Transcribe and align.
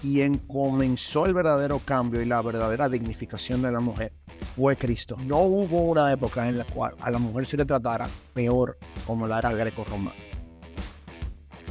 quien 0.00 0.38
comenzó 0.38 1.26
el 1.26 1.34
verdadero 1.34 1.80
cambio 1.84 2.22
y 2.22 2.26
la 2.26 2.42
verdadera 2.42 2.88
dignificación 2.88 3.62
de 3.62 3.72
la 3.72 3.80
mujer 3.80 4.12
fue 4.56 4.76
Cristo. 4.76 5.16
No 5.18 5.38
hubo 5.40 5.82
una 5.82 6.12
época 6.12 6.48
en 6.48 6.58
la 6.58 6.64
cual 6.64 6.94
a 7.00 7.10
la 7.10 7.18
mujer 7.18 7.46
se 7.46 7.56
le 7.56 7.64
tratara 7.64 8.08
peor 8.34 8.78
como 9.06 9.26
la 9.26 9.38
era 9.38 9.52
greco-romana. 9.52 10.16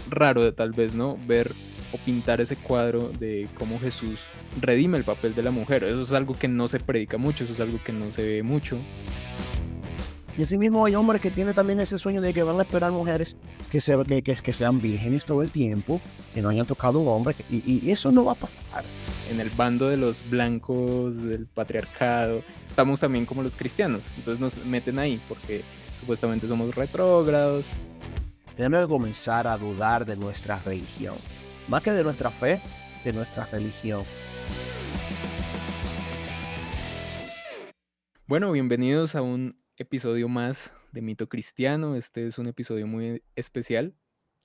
Raro 0.10 0.44
de 0.44 0.52
tal 0.52 0.71
vez, 0.71 0.94
¿no? 0.94 1.18
Ver 1.28 1.52
o 1.92 1.97
pintar 1.97 2.39
ese 2.42 2.55
cuadro 2.55 3.10
de 3.10 3.47
cómo 3.57 3.79
Jesús 3.79 4.20
redime 4.59 4.98
el 4.98 5.04
papel 5.04 5.34
de 5.36 5.43
la 5.43 5.52
mujer. 5.52 5.84
Eso 5.84 6.02
es 6.02 6.14
algo 6.14 6.36
que 6.36 6.48
no 6.48 6.68
se 6.68 6.80
predica 6.80 7.18
mucho, 7.18 7.43
eso 7.43 7.54
es 7.54 7.59
algo 7.59 7.80
que 7.84 7.93
no 7.93 8.11
se 8.11 8.27
ve 8.27 8.43
mucho. 8.43 8.77
Y 10.39 10.43
asimismo 10.43 10.85
hay 10.85 10.95
hombres 10.95 11.19
que 11.19 11.31
tienen 11.31 11.53
también 11.53 11.81
ese 11.81 11.97
sueño 11.97 12.21
de 12.21 12.33
que 12.33 12.43
van 12.43 12.57
a 12.57 12.61
esperar 12.61 12.93
mujeres 12.93 13.35
que, 13.69 13.81
se, 13.81 14.01
que, 14.05 14.23
que, 14.23 14.53
sean 14.53 14.79
vírgenes 14.79 15.25
todo 15.25 15.41
el 15.41 15.49
tiempo, 15.49 15.99
que 16.33 16.41
no 16.41 16.47
hayan 16.47 16.65
tocado 16.65 16.99
un 16.99 17.09
hombre, 17.09 17.35
y, 17.49 17.57
y, 17.85 17.91
eso 17.91 18.09
no 18.09 18.23
va 18.23 18.31
a 18.31 18.35
pasar. 18.35 18.85
En 19.29 19.41
el 19.41 19.49
bando 19.49 19.89
de 19.89 19.97
los 19.97 20.23
blancos, 20.30 21.21
del 21.21 21.45
patriarcado, 21.45 22.41
estamos 22.70 23.02
también 23.02 23.25
como 23.25 23.44
los 23.44 23.57
cristianos, 23.57 24.05
entonces 24.16 24.39
nos 24.39 24.66
meten 24.66 24.97
ahí 24.97 25.20
porque 25.27 25.61
supuestamente 25.99 26.47
somos 26.47 26.73
retrógrados. 26.73 27.66
Tenemos 28.55 28.80
que 28.80 28.88
comenzar 28.88 29.45
a 29.45 29.58
dudar 29.58 30.05
de 30.05 30.16
nuestra 30.16 30.58
religión, 30.66 31.16
más 31.67 31.83
que 31.83 31.91
de 31.91 32.02
nuestra 32.02 32.30
fe, 32.30 32.61
de 33.03 33.11
nuestra 33.11 33.45
religión. 33.47 34.03
Bueno, 38.25 38.53
bienvenidos 38.53 39.16
a 39.16 39.21
un 39.21 39.59
episodio 39.79 40.27
más 40.27 40.73
de 40.91 41.01
Mito 41.01 41.29
Cristiano. 41.29 41.95
Este 41.95 42.27
es 42.27 42.38
un 42.38 42.47
episodio 42.47 42.85
muy 42.85 43.23
especial. 43.35 43.95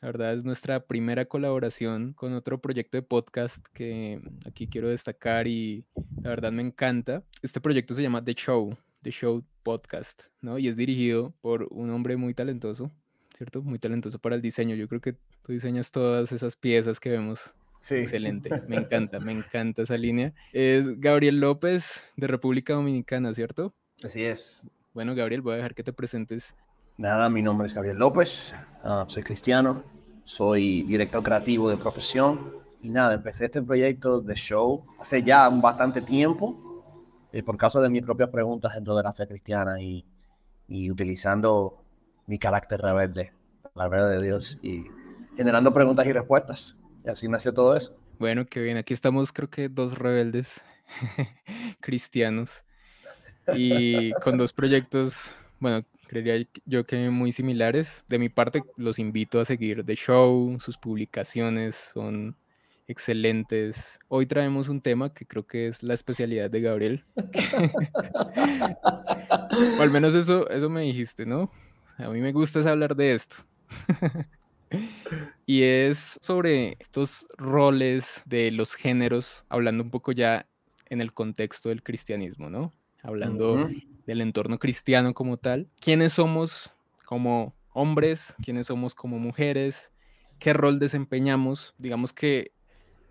La 0.01 0.09
verdad 0.09 0.33
es 0.33 0.45
nuestra 0.45 0.87
primera 0.87 1.25
colaboración 1.25 2.13
con 2.13 2.35
otro 2.35 2.61
proyecto 2.61 2.97
de 2.97 3.03
podcast 3.03 3.67
que 3.75 4.21
aquí 4.47 4.69
quiero 4.69 4.89
destacar 4.89 5.49
y 5.49 5.85
la 6.23 6.31
verdad 6.31 6.53
me 6.53 6.63
encanta. 6.63 7.25
Este 7.43 7.61
proyecto 7.61 7.95
se 7.95 8.03
llama 8.03 8.25
The 8.25 8.35
Show, 8.35 8.77
The 9.03 9.11
Show 9.11 9.45
Podcast, 9.65 10.23
¿no? 10.41 10.59
Y 10.59 10.69
es 10.69 10.77
dirigido 10.77 11.35
por 11.41 11.67
un 11.71 11.91
hombre 11.91 12.17
muy 12.17 12.33
talentoso, 12.33 12.93
¿cierto? 13.37 13.61
Muy 13.61 13.79
talentoso 13.79 14.21
para 14.21 14.37
el 14.37 14.43
diseño. 14.43 14.77
Yo 14.77 14.89
creo 14.89 15.01
que 15.01 15.17
tú 15.43 15.53
diseñas 15.53 15.91
todas 15.91 16.31
esas 16.33 16.57
piezas 16.57 17.01
que 17.01 17.11
vemos 17.11 17.53
Sí. 17.81 17.97
Excelente, 17.97 18.49
me 18.67 18.77
encanta, 18.77 19.19
me 19.19 19.33
encanta 19.33 19.83
esa 19.83 19.99
línea. 19.99 20.33
Es 20.55 20.99
Gabriel 21.01 21.39
López 21.39 22.03
de 22.17 22.27
República 22.29 22.73
Dominicana, 22.73 23.35
¿cierto? 23.35 23.75
Así 24.03 24.25
es. 24.25 24.65
Bueno, 24.95 25.17
Gabriel, 25.17 25.43
voy 25.43 25.55
a 25.55 25.57
dejar 25.57 25.75
que 25.75 25.83
te 25.83 25.93
presentes. 25.93 26.55
Nada, 26.97 27.29
mi 27.29 27.43
nombre 27.43 27.67
es 27.67 27.75
Gabriel 27.75 27.99
López, 27.99 28.55
ah, 28.85 29.05
soy 29.09 29.25
cristiano, 29.25 29.83
soy 30.23 30.85
director 30.85 31.21
creativo 31.21 31.69
de 31.69 31.77
profesión 31.77 32.53
y 32.81 32.91
nada, 32.91 33.15
empecé 33.15 33.47
este 33.47 33.61
proyecto 33.61 34.21
de 34.21 34.37
show 34.37 34.87
hace 35.01 35.25
ya 35.25 35.49
bastante 35.49 36.01
tiempo 36.01 36.85
eh, 37.33 37.43
por 37.43 37.57
causa 37.57 37.81
de 37.81 37.89
mis 37.91 38.03
propias 38.03 38.29
preguntas 38.29 38.73
dentro 38.73 38.95
de 38.95 39.03
la 39.03 39.13
fe 39.13 39.27
cristiana 39.27 39.83
y, 39.83 40.05
y 40.69 40.89
utilizando 40.93 41.83
mi 42.29 42.39
carácter 42.39 42.81
rebelde, 42.81 43.33
la 43.75 43.89
verdad 43.89 44.11
de 44.11 44.23
Dios 44.23 44.61
y 44.63 44.85
generando 45.37 45.75
preguntas 45.75 46.07
y 46.07 46.13
respuestas. 46.13 46.79
Y 47.05 47.11
así 47.11 47.27
nació 47.27 47.53
todo 47.53 47.75
eso. 47.75 47.99
Bueno, 48.21 48.47
qué 48.47 48.63
bien. 48.63 48.77
Aquí 48.77 48.95
estamos, 48.95 49.33
creo 49.33 49.51
que 49.51 49.69
dos 49.69 49.99
rebeldes 49.99 50.63
cristianos 51.81 52.65
y 53.55 54.13
con 54.23 54.39
dos 54.39 54.53
proyectos, 54.53 55.31
bueno, 55.61 55.85
creería 56.07 56.47
yo 56.65 56.85
que 56.87 57.11
muy 57.11 57.33
similares. 57.33 58.05
De 58.09 58.19
mi 58.19 58.29
parte, 58.29 58.63
los 58.77 58.99
invito 58.99 59.41
a 59.41 59.45
seguir 59.45 59.85
The 59.85 59.97
Show, 59.97 60.59
sus 60.61 60.79
publicaciones 60.79 61.91
son 61.93 62.37
excelentes. 62.87 63.99
Hoy 64.09 64.27
traemos 64.27 64.69
un 64.69 64.81
tema 64.81 65.13
que 65.13 65.27
creo 65.27 65.47
que 65.47 65.69
es 65.69 65.83
la 65.83 65.95
especialidad 65.95 66.51
de 66.51 66.61
Gabriel. 66.61 67.05
o 69.79 69.83
al 69.83 69.91
menos 69.91 70.15
eso, 70.15 70.49
eso 70.51 70.69
me 70.69 70.83
dijiste, 70.83 71.27
¿no? 71.27 71.51
A 71.99 72.09
mí 72.09 72.21
me 72.21 72.33
gusta 72.33 72.69
hablar 72.69 72.97
de 72.97 73.15
esto. 73.15 73.37
y 75.47 75.63
es 75.63 76.19
sobre 76.21 76.77
estos 76.81 77.27
roles 77.37 78.23
de 78.27 78.51
los 78.51 78.75
géneros, 78.75 79.45
hablando 79.49 79.85
un 79.85 79.91
poco 79.91 80.13
ya 80.13 80.47
en 80.87 81.01
el 81.01 81.13
contexto 81.13 81.69
del 81.69 81.83
cristianismo, 81.83 82.51
¿no? 82.51 82.73
Hablando 83.05 83.71
del 84.07 84.21
entorno 84.21 84.59
cristiano 84.59 85.15
como 85.15 85.37
tal. 85.37 85.69
¿Quiénes 85.81 86.15
somos 86.15 86.75
como 87.05 87.55
hombres? 87.73 88.35
¿Quiénes 88.43 88.67
somos 88.67 88.95
como 88.95 89.19
mujeres? 89.19 89.93
¿Qué 90.39 90.53
rol 90.53 90.79
desempeñamos? 90.79 91.75
Digamos 91.79 92.13
que 92.13 92.51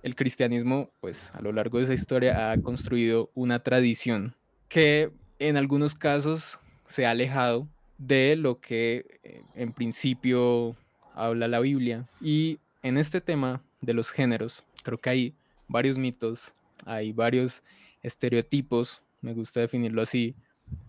el 0.01 0.15
cristianismo, 0.15 0.89
pues 0.99 1.31
a 1.33 1.41
lo 1.41 1.53
largo 1.53 1.77
de 1.77 1.85
esa 1.85 1.93
historia 1.93 2.51
ha 2.51 2.57
construido 2.57 3.31
una 3.35 3.59
tradición 3.59 4.35
que 4.67 5.11
en 5.39 5.55
algunos 5.55 5.95
casos 5.95 6.59
se 6.87 7.05
ha 7.05 7.11
alejado 7.11 7.67
de 7.97 8.35
lo 8.35 8.59
que 8.59 9.19
eh, 9.23 9.43
en 9.55 9.71
principio 9.71 10.75
habla 11.13 11.47
la 11.47 11.59
Biblia. 11.59 12.09
Y 12.19 12.59
en 12.81 12.97
este 12.97 13.21
tema 13.21 13.61
de 13.81 13.93
los 13.93 14.09
géneros, 14.09 14.65
creo 14.83 14.97
que 14.97 15.09
hay 15.09 15.35
varios 15.67 15.97
mitos, 15.97 16.53
hay 16.85 17.13
varios 17.13 17.61
estereotipos 18.01 19.03
me 19.23 19.33
gusta 19.33 19.61
definirlo 19.61 20.01
así, 20.01 20.35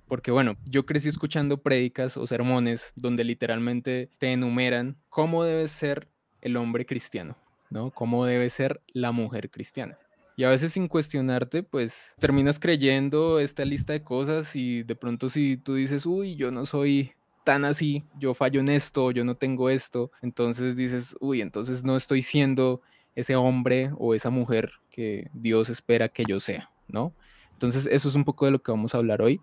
porque 0.07 0.31
bueno, 0.31 0.57
yo 0.67 0.85
crecí 0.85 1.09
escuchando 1.09 1.63
prédicas 1.63 2.17
o 2.17 2.27
sermones 2.27 2.93
donde 2.97 3.25
literalmente 3.25 4.11
te 4.19 4.33
enumeran 4.33 4.97
cómo 5.09 5.45
debe 5.45 5.67
ser 5.69 6.09
el 6.43 6.57
hombre 6.57 6.85
cristiano, 6.85 7.37
¿no? 7.71 7.91
Cómo 7.91 8.27
debe 8.27 8.51
ser 8.51 8.83
la 8.93 9.13
mujer 9.13 9.51
cristiana. 9.51 9.99
Y 10.37 10.45
a 10.45 10.51
veces 10.51 10.73
sin 10.73 10.89
cuestionarte, 10.89 11.63
pues 11.63 12.15
terminas 12.19 12.59
creyendo 12.59 13.39
esta 13.39 13.65
lista 13.65 13.93
de 13.93 14.03
cosas 14.03 14.57
y 14.57 14.83
de 14.83 14.97
pronto 14.97 15.29
si 15.29 15.57
tú 15.57 15.75
dices, 15.75 16.07
uy, 16.07 16.35
yo 16.35 16.51
no 16.51 16.67
soy 16.67 17.13
tan 17.45 17.65
así, 17.65 18.05
yo 18.19 18.35
fallo 18.35 18.61
en 18.61 18.69
esto, 18.69 19.11
yo 19.11 19.25
no 19.25 19.37
tengo 19.37 19.71
esto, 19.71 20.11
entonces 20.23 20.77
dices, 20.77 21.17
uy, 21.21 21.41
entonces 21.41 21.85
no 21.85 21.97
estoy 21.97 22.23
siendo 22.23 22.81
ese 23.15 23.37
hombre 23.37 23.91
o 23.97 24.15
esa 24.15 24.31
mujer 24.31 24.73
que 24.91 25.31
Dios 25.35 25.69
espera 25.69 26.09
que 26.09 26.25
yo 26.27 26.41
sea, 26.41 26.71
¿no? 26.89 27.13
Entonces, 27.55 27.89
eso 27.91 28.09
es 28.09 28.15
un 28.15 28.25
poco 28.25 28.45
de 28.45 28.53
lo 28.53 28.63
que 28.63 28.71
vamos 28.71 28.95
a 28.95 28.99
hablar 28.99 29.23
hoy. 29.23 29.41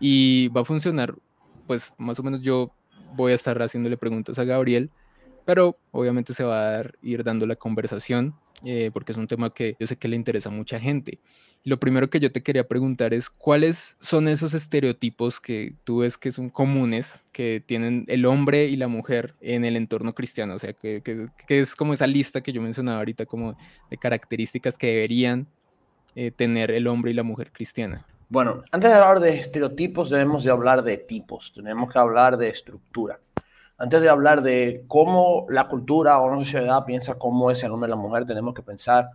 Y 0.00 0.48
va 0.48 0.62
a 0.62 0.64
funcionar, 0.64 1.14
pues 1.66 1.92
más 1.96 2.18
o 2.18 2.22
menos 2.22 2.42
yo 2.42 2.72
voy 3.14 3.32
a 3.32 3.34
estar 3.34 3.60
haciéndole 3.62 3.96
preguntas 3.96 4.38
a 4.38 4.44
Gabriel, 4.44 4.90
pero 5.44 5.78
obviamente 5.90 6.34
se 6.34 6.44
va 6.44 6.80
a 6.80 6.84
ir 7.02 7.24
dando 7.24 7.46
la 7.46 7.56
conversación, 7.56 8.34
eh, 8.64 8.90
porque 8.92 9.12
es 9.12 9.18
un 9.18 9.26
tema 9.26 9.50
que 9.50 9.76
yo 9.78 9.86
sé 9.86 9.96
que 9.96 10.08
le 10.08 10.16
interesa 10.16 10.48
a 10.48 10.52
mucha 10.52 10.78
gente. 10.78 11.18
lo 11.64 11.78
primero 11.78 12.10
que 12.10 12.18
yo 12.18 12.32
te 12.32 12.42
quería 12.42 12.66
preguntar 12.66 13.14
es, 13.14 13.30
¿cuáles 13.30 13.96
son 14.00 14.26
esos 14.26 14.52
estereotipos 14.54 15.38
que 15.38 15.74
tú 15.84 15.98
ves 15.98 16.16
que 16.18 16.32
son 16.32 16.50
comunes, 16.50 17.24
que 17.30 17.62
tienen 17.64 18.04
el 18.08 18.26
hombre 18.26 18.66
y 18.66 18.74
la 18.76 18.88
mujer 18.88 19.36
en 19.40 19.64
el 19.64 19.76
entorno 19.76 20.12
cristiano? 20.14 20.54
O 20.54 20.58
sea, 20.58 20.72
que, 20.72 21.02
que 21.02 21.60
es 21.60 21.76
como 21.76 21.94
esa 21.94 22.08
lista 22.08 22.40
que 22.40 22.52
yo 22.52 22.60
mencionaba 22.60 22.98
ahorita, 22.98 23.26
como 23.26 23.56
de 23.90 23.96
características 23.96 24.76
que 24.76 24.88
deberían 24.88 25.46
eh, 26.14 26.30
tener 26.30 26.70
el 26.70 26.86
hombre 26.86 27.10
y 27.10 27.14
la 27.14 27.22
mujer 27.22 27.52
cristiana? 27.52 28.04
Bueno, 28.28 28.62
antes 28.70 28.90
de 28.90 28.96
hablar 28.96 29.20
de 29.20 29.38
estereotipos 29.38 30.08
debemos 30.08 30.42
de 30.44 30.50
hablar 30.50 30.82
de 30.82 30.96
tipos, 30.96 31.52
tenemos 31.54 31.92
que 31.92 31.98
hablar 31.98 32.38
de 32.38 32.48
estructura. 32.48 33.20
Antes 33.76 34.00
de 34.00 34.08
hablar 34.08 34.42
de 34.42 34.84
cómo 34.88 35.46
la 35.50 35.68
cultura 35.68 36.18
o 36.18 36.26
una 36.26 36.42
sociedad 36.42 36.84
piensa 36.84 37.18
cómo 37.18 37.50
es 37.50 37.62
el 37.62 37.72
hombre 37.72 37.88
y 37.88 37.90
la 37.90 37.96
mujer, 37.96 38.24
tenemos 38.24 38.54
que 38.54 38.62
pensar 38.62 39.10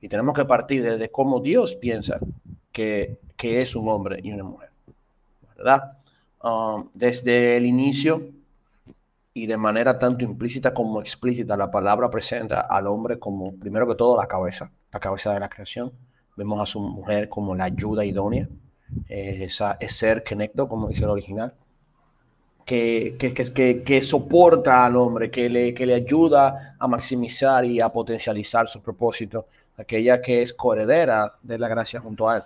y 0.00 0.08
tenemos 0.08 0.34
que 0.34 0.44
partir 0.44 0.82
desde 0.82 1.10
cómo 1.10 1.40
Dios 1.40 1.74
piensa 1.74 2.18
que, 2.72 3.18
que 3.36 3.62
es 3.62 3.74
un 3.74 3.88
hombre 3.88 4.18
y 4.22 4.32
una 4.32 4.44
mujer. 4.44 4.70
¿Verdad? 5.56 5.92
Um, 6.42 6.88
desde 6.92 7.56
el 7.56 7.64
inicio 7.66 8.28
y 9.32 9.46
de 9.46 9.56
manera 9.56 9.98
tanto 9.98 10.24
implícita 10.24 10.74
como 10.74 11.00
explícita, 11.00 11.56
la 11.56 11.70
palabra 11.70 12.10
presenta 12.10 12.60
al 12.60 12.86
hombre 12.86 13.18
como, 13.18 13.54
primero 13.54 13.86
que 13.86 13.94
todo, 13.94 14.16
la 14.18 14.26
cabeza, 14.26 14.70
la 14.92 15.00
cabeza 15.00 15.32
de 15.32 15.40
la 15.40 15.48
creación 15.48 15.92
Vemos 16.40 16.58
a 16.58 16.64
su 16.64 16.80
mujer 16.80 17.28
como 17.28 17.54
la 17.54 17.64
ayuda 17.64 18.02
idónea, 18.02 18.48
eh, 19.10 19.40
esa, 19.42 19.76
es 19.78 19.94
ser 19.94 20.24
conecto, 20.24 20.66
como 20.66 20.88
dice 20.88 21.04
el 21.04 21.10
original, 21.10 21.52
que, 22.64 23.14
que, 23.18 23.34
que, 23.34 23.82
que, 23.82 24.00
soporta 24.00 24.86
al 24.86 24.96
hombre, 24.96 25.30
que 25.30 25.50
le, 25.50 25.74
que 25.74 25.84
le 25.84 25.92
ayuda 25.92 26.76
a 26.78 26.88
maximizar 26.88 27.66
y 27.66 27.78
a 27.78 27.90
potencializar 27.90 28.68
su 28.68 28.80
propósito, 28.80 29.48
aquella 29.76 30.22
que 30.22 30.40
es 30.40 30.54
coheredera 30.54 31.34
de 31.42 31.58
la 31.58 31.68
gracia 31.68 32.00
junto 32.00 32.26
a 32.26 32.38
él. 32.38 32.42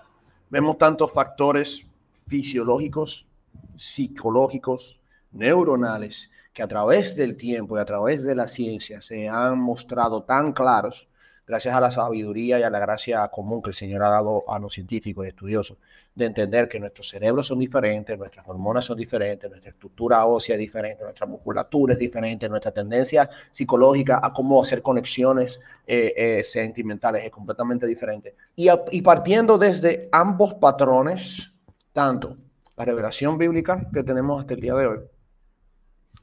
Vemos 0.50 0.76
tantos 0.76 1.12
factores 1.12 1.86
fisiológicos, 2.26 3.28
psicológicos, 3.76 4.98
neuronales, 5.30 6.32
que 6.52 6.64
a 6.64 6.66
través 6.66 7.14
del 7.14 7.36
tiempo 7.36 7.78
y 7.78 7.80
a 7.80 7.84
través 7.84 8.24
de 8.24 8.34
la 8.34 8.48
ciencia 8.48 9.00
se 9.00 9.28
han 9.28 9.60
mostrado 9.60 10.24
tan 10.24 10.52
claros 10.52 11.06
gracias 11.46 11.74
a 11.74 11.80
la 11.80 11.90
sabiduría 11.90 12.58
y 12.58 12.62
a 12.62 12.70
la 12.70 12.78
gracia 12.78 13.26
común 13.28 13.62
que 13.62 13.70
el 13.70 13.74
Señor 13.74 14.02
ha 14.02 14.08
dado 14.08 14.44
a 14.48 14.58
los 14.58 14.72
científicos 14.72 15.24
y 15.24 15.28
estudiosos, 15.28 15.78
de 16.14 16.26
entender 16.26 16.68
que 16.68 16.78
nuestros 16.80 17.08
cerebros 17.08 17.46
son 17.46 17.58
diferentes, 17.58 18.18
nuestras 18.18 18.46
hormonas 18.48 18.84
son 18.84 18.96
diferentes, 18.96 19.50
nuestra 19.50 19.70
estructura 19.70 20.24
ósea 20.24 20.54
es 20.54 20.60
diferente, 20.60 21.02
nuestra 21.02 21.26
musculatura 21.26 21.94
es 21.94 21.98
diferente, 21.98 22.48
nuestra 22.48 22.70
tendencia 22.70 23.28
psicológica 23.50 24.20
a 24.22 24.32
cómo 24.32 24.62
hacer 24.62 24.80
conexiones 24.80 25.60
eh, 25.86 26.14
eh, 26.16 26.42
sentimentales 26.42 27.24
es 27.24 27.30
completamente 27.30 27.86
diferente. 27.86 28.34
Y, 28.56 28.68
y 28.92 29.02
partiendo 29.02 29.58
desde 29.58 30.08
ambos 30.12 30.54
patrones, 30.54 31.52
tanto 31.92 32.36
la 32.76 32.84
revelación 32.84 33.38
bíblica 33.38 33.88
que 33.92 34.02
tenemos 34.02 34.40
hasta 34.40 34.54
el 34.54 34.60
día 34.60 34.74
de 34.74 34.86
hoy, 34.86 34.98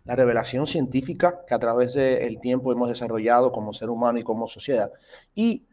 la 0.03 0.15
revelación 0.15 0.67
científica 0.67 1.41
que 1.47 1.53
a 1.53 1.59
través 1.59 1.93
del 1.93 2.39
tiempo 2.39 2.71
hemos 2.71 2.89
desarrollado 2.89 3.51
como 3.51 3.73
ser 3.73 3.89
humano 3.89 4.19
y 4.19 4.23
como 4.23 4.47
sociedad. 4.47 4.91
Y 5.35 5.65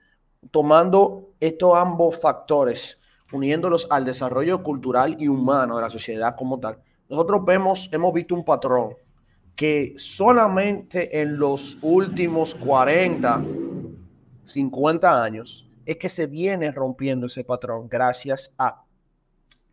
tomando 0.50 1.30
estos 1.40 1.76
ambos 1.76 2.20
factores, 2.20 2.98
uniéndolos 3.32 3.86
al 3.90 4.04
desarrollo 4.04 4.62
cultural 4.62 5.16
y 5.18 5.28
humano 5.28 5.76
de 5.76 5.82
la 5.82 5.90
sociedad 5.90 6.34
como 6.36 6.60
tal, 6.60 6.78
nosotros 7.08 7.44
vemos, 7.44 7.88
hemos 7.92 8.12
visto 8.12 8.34
un 8.34 8.44
patrón 8.44 8.94
que 9.56 9.94
solamente 9.96 11.20
en 11.20 11.38
los 11.38 11.78
últimos 11.82 12.54
40, 12.54 13.44
50 14.44 15.22
años 15.22 15.68
es 15.84 15.96
que 15.96 16.08
se 16.08 16.26
viene 16.26 16.70
rompiendo 16.70 17.26
ese 17.26 17.44
patrón 17.44 17.88
gracias 17.88 18.52
a 18.58 18.84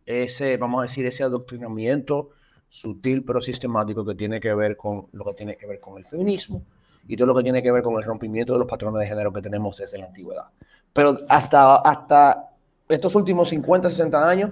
ese, 0.06 0.56
vamos 0.56 0.80
a 0.80 0.82
decir, 0.82 1.04
ese 1.04 1.24
adoctrinamiento 1.24 2.30
sutil 2.68 3.24
pero 3.24 3.40
sistemático 3.40 4.04
que 4.04 4.14
tiene 4.14 4.40
que 4.40 4.52
ver 4.54 4.76
con 4.76 5.06
lo 5.12 5.24
que 5.24 5.34
tiene 5.34 5.56
que 5.56 5.66
ver 5.66 5.80
con 5.80 5.98
el 5.98 6.04
feminismo 6.04 6.62
y 7.08 7.16
todo 7.16 7.28
lo 7.28 7.34
que 7.34 7.42
tiene 7.42 7.62
que 7.62 7.70
ver 7.70 7.82
con 7.82 7.96
el 7.96 8.02
rompimiento 8.02 8.52
de 8.52 8.58
los 8.58 8.68
patrones 8.68 9.00
de 9.00 9.06
género 9.06 9.32
que 9.32 9.42
tenemos 9.42 9.76
desde 9.78 9.98
la 9.98 10.06
antigüedad. 10.06 10.46
Pero 10.92 11.18
hasta, 11.28 11.76
hasta 11.76 12.50
estos 12.88 13.14
últimos 13.14 13.48
50, 13.48 13.90
60 13.90 14.28
años, 14.28 14.50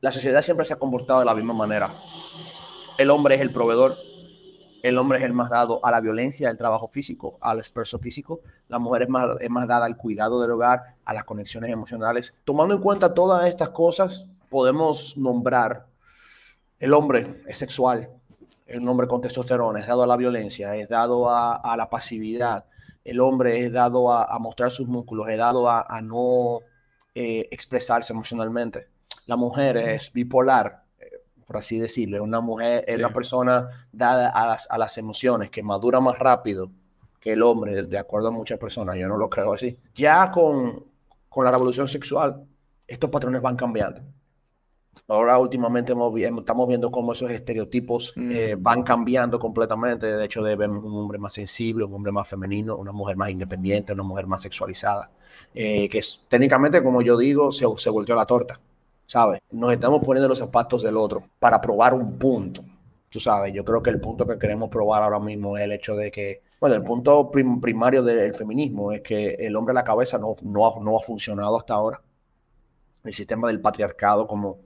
la 0.00 0.12
sociedad 0.12 0.42
siempre 0.42 0.66
se 0.66 0.74
ha 0.74 0.78
comportado 0.78 1.20
de 1.20 1.26
la 1.26 1.34
misma 1.34 1.54
manera. 1.54 1.90
El 2.98 3.10
hombre 3.10 3.36
es 3.36 3.40
el 3.40 3.50
proveedor, 3.50 3.96
el 4.82 4.98
hombre 4.98 5.18
es 5.18 5.24
el 5.24 5.32
más 5.32 5.50
dado 5.50 5.84
a 5.84 5.90
la 5.90 6.00
violencia, 6.00 6.50
al 6.50 6.56
trabajo 6.56 6.88
físico, 6.88 7.38
al 7.40 7.60
esfuerzo 7.60 7.98
físico, 7.98 8.40
la 8.68 8.78
mujer 8.78 9.02
es 9.02 9.08
más, 9.08 9.40
es 9.40 9.50
más 9.50 9.66
dada 9.66 9.86
al 9.86 9.96
cuidado 9.96 10.40
del 10.40 10.52
hogar, 10.52 10.94
a 11.04 11.14
las 11.14 11.24
conexiones 11.24 11.70
emocionales. 11.70 12.34
Tomando 12.44 12.74
en 12.74 12.80
cuenta 12.80 13.14
todas 13.14 13.46
estas 13.48 13.70
cosas, 13.70 14.26
podemos 14.48 15.16
nombrar 15.16 15.86
el 16.78 16.92
hombre 16.92 17.42
es 17.46 17.58
sexual, 17.58 18.10
el 18.66 18.86
hombre 18.88 19.06
con 19.06 19.20
testosterona 19.20 19.80
es 19.80 19.86
dado 19.86 20.02
a 20.02 20.06
la 20.06 20.16
violencia, 20.16 20.74
es 20.76 20.88
dado 20.88 21.30
a, 21.30 21.74
la 21.76 21.88
pasividad, 21.88 22.66
el 23.04 23.20
hombre 23.20 23.64
es 23.64 23.72
dado 23.72 24.12
a, 24.12 24.38
mostrar 24.38 24.70
sus 24.70 24.88
músculos, 24.88 25.28
es 25.28 25.38
dado 25.38 25.70
a, 25.70 26.00
no 26.02 26.60
eh, 27.14 27.48
expresarse 27.50 28.12
emocionalmente. 28.12 28.88
La 29.26 29.36
mujer 29.36 29.76
es 29.76 30.12
bipolar, 30.12 30.84
eh, 30.98 31.22
por 31.46 31.56
así 31.56 31.78
decirlo, 31.78 32.22
una 32.22 32.40
mujer 32.40 32.84
es 32.86 32.96
una 32.96 33.12
persona 33.12 33.88
dada 33.92 34.28
a 34.28 34.48
las, 34.48 34.70
a 34.70 34.78
las 34.78 34.98
emociones, 34.98 35.50
que 35.50 35.62
madura 35.62 36.00
más 36.00 36.18
rápido 36.18 36.70
que 37.20 37.32
el 37.32 37.42
hombre, 37.42 37.84
de 37.84 37.98
acuerdo 37.98 38.28
a 38.28 38.32
muchas 38.32 38.58
personas, 38.58 38.96
yo 38.96 39.08
no 39.08 39.16
lo 39.16 39.30
creo 39.30 39.52
así. 39.52 39.78
Ya 39.94 40.30
con, 40.30 40.84
con 41.28 41.44
la 41.44 41.50
revolución 41.50 41.88
sexual, 41.88 42.44
estos 42.86 43.10
patrones 43.10 43.42
van 43.42 43.56
cambiando. 43.56 44.00
Ahora 45.08 45.38
últimamente 45.38 45.92
estamos 45.92 46.68
viendo 46.68 46.90
cómo 46.90 47.12
esos 47.12 47.30
estereotipos 47.30 48.12
eh, 48.16 48.56
mm. 48.56 48.62
van 48.62 48.82
cambiando 48.82 49.38
completamente. 49.38 50.06
De 50.06 50.24
hecho, 50.24 50.42
de 50.42 50.56
ver 50.56 50.68
un 50.68 50.96
hombre 50.96 51.18
más 51.18 51.34
sensible, 51.34 51.84
un 51.84 51.94
hombre 51.94 52.12
más 52.12 52.26
femenino, 52.26 52.76
una 52.76 52.92
mujer 52.92 53.16
más 53.16 53.30
independiente, 53.30 53.92
una 53.92 54.02
mujer 54.02 54.26
más 54.26 54.42
sexualizada. 54.42 55.10
Eh, 55.54 55.88
que 55.88 55.98
es, 55.98 56.22
técnicamente, 56.28 56.82
como 56.82 57.02
yo 57.02 57.16
digo, 57.16 57.52
se, 57.52 57.66
se 57.76 57.90
volteó 57.90 58.16
la 58.16 58.26
torta. 58.26 58.60
¿Sabes? 59.06 59.40
Nos 59.52 59.72
estamos 59.72 60.04
poniendo 60.04 60.28
los 60.28 60.40
zapatos 60.40 60.82
del 60.82 60.96
otro 60.96 61.22
para 61.38 61.60
probar 61.60 61.94
un 61.94 62.18
punto. 62.18 62.64
Tú 63.08 63.20
sabes, 63.20 63.52
yo 63.54 63.64
creo 63.64 63.80
que 63.80 63.90
el 63.90 64.00
punto 64.00 64.26
que 64.26 64.38
queremos 64.38 64.68
probar 64.68 65.02
ahora 65.04 65.20
mismo 65.20 65.56
es 65.56 65.64
el 65.64 65.72
hecho 65.72 65.94
de 65.94 66.10
que, 66.10 66.42
bueno, 66.60 66.74
el 66.74 66.82
punto 66.82 67.30
primario 67.30 68.02
del 68.02 68.34
feminismo 68.34 68.90
es 68.90 69.02
que 69.02 69.34
el 69.34 69.54
hombre 69.54 69.70
a 69.70 69.74
la 69.76 69.84
cabeza 69.84 70.18
no, 70.18 70.34
no, 70.42 70.80
no 70.82 70.98
ha 70.98 71.02
funcionado 71.02 71.56
hasta 71.56 71.74
ahora. 71.74 72.02
El 73.04 73.14
sistema 73.14 73.46
del 73.46 73.60
patriarcado 73.60 74.26
como 74.26 74.58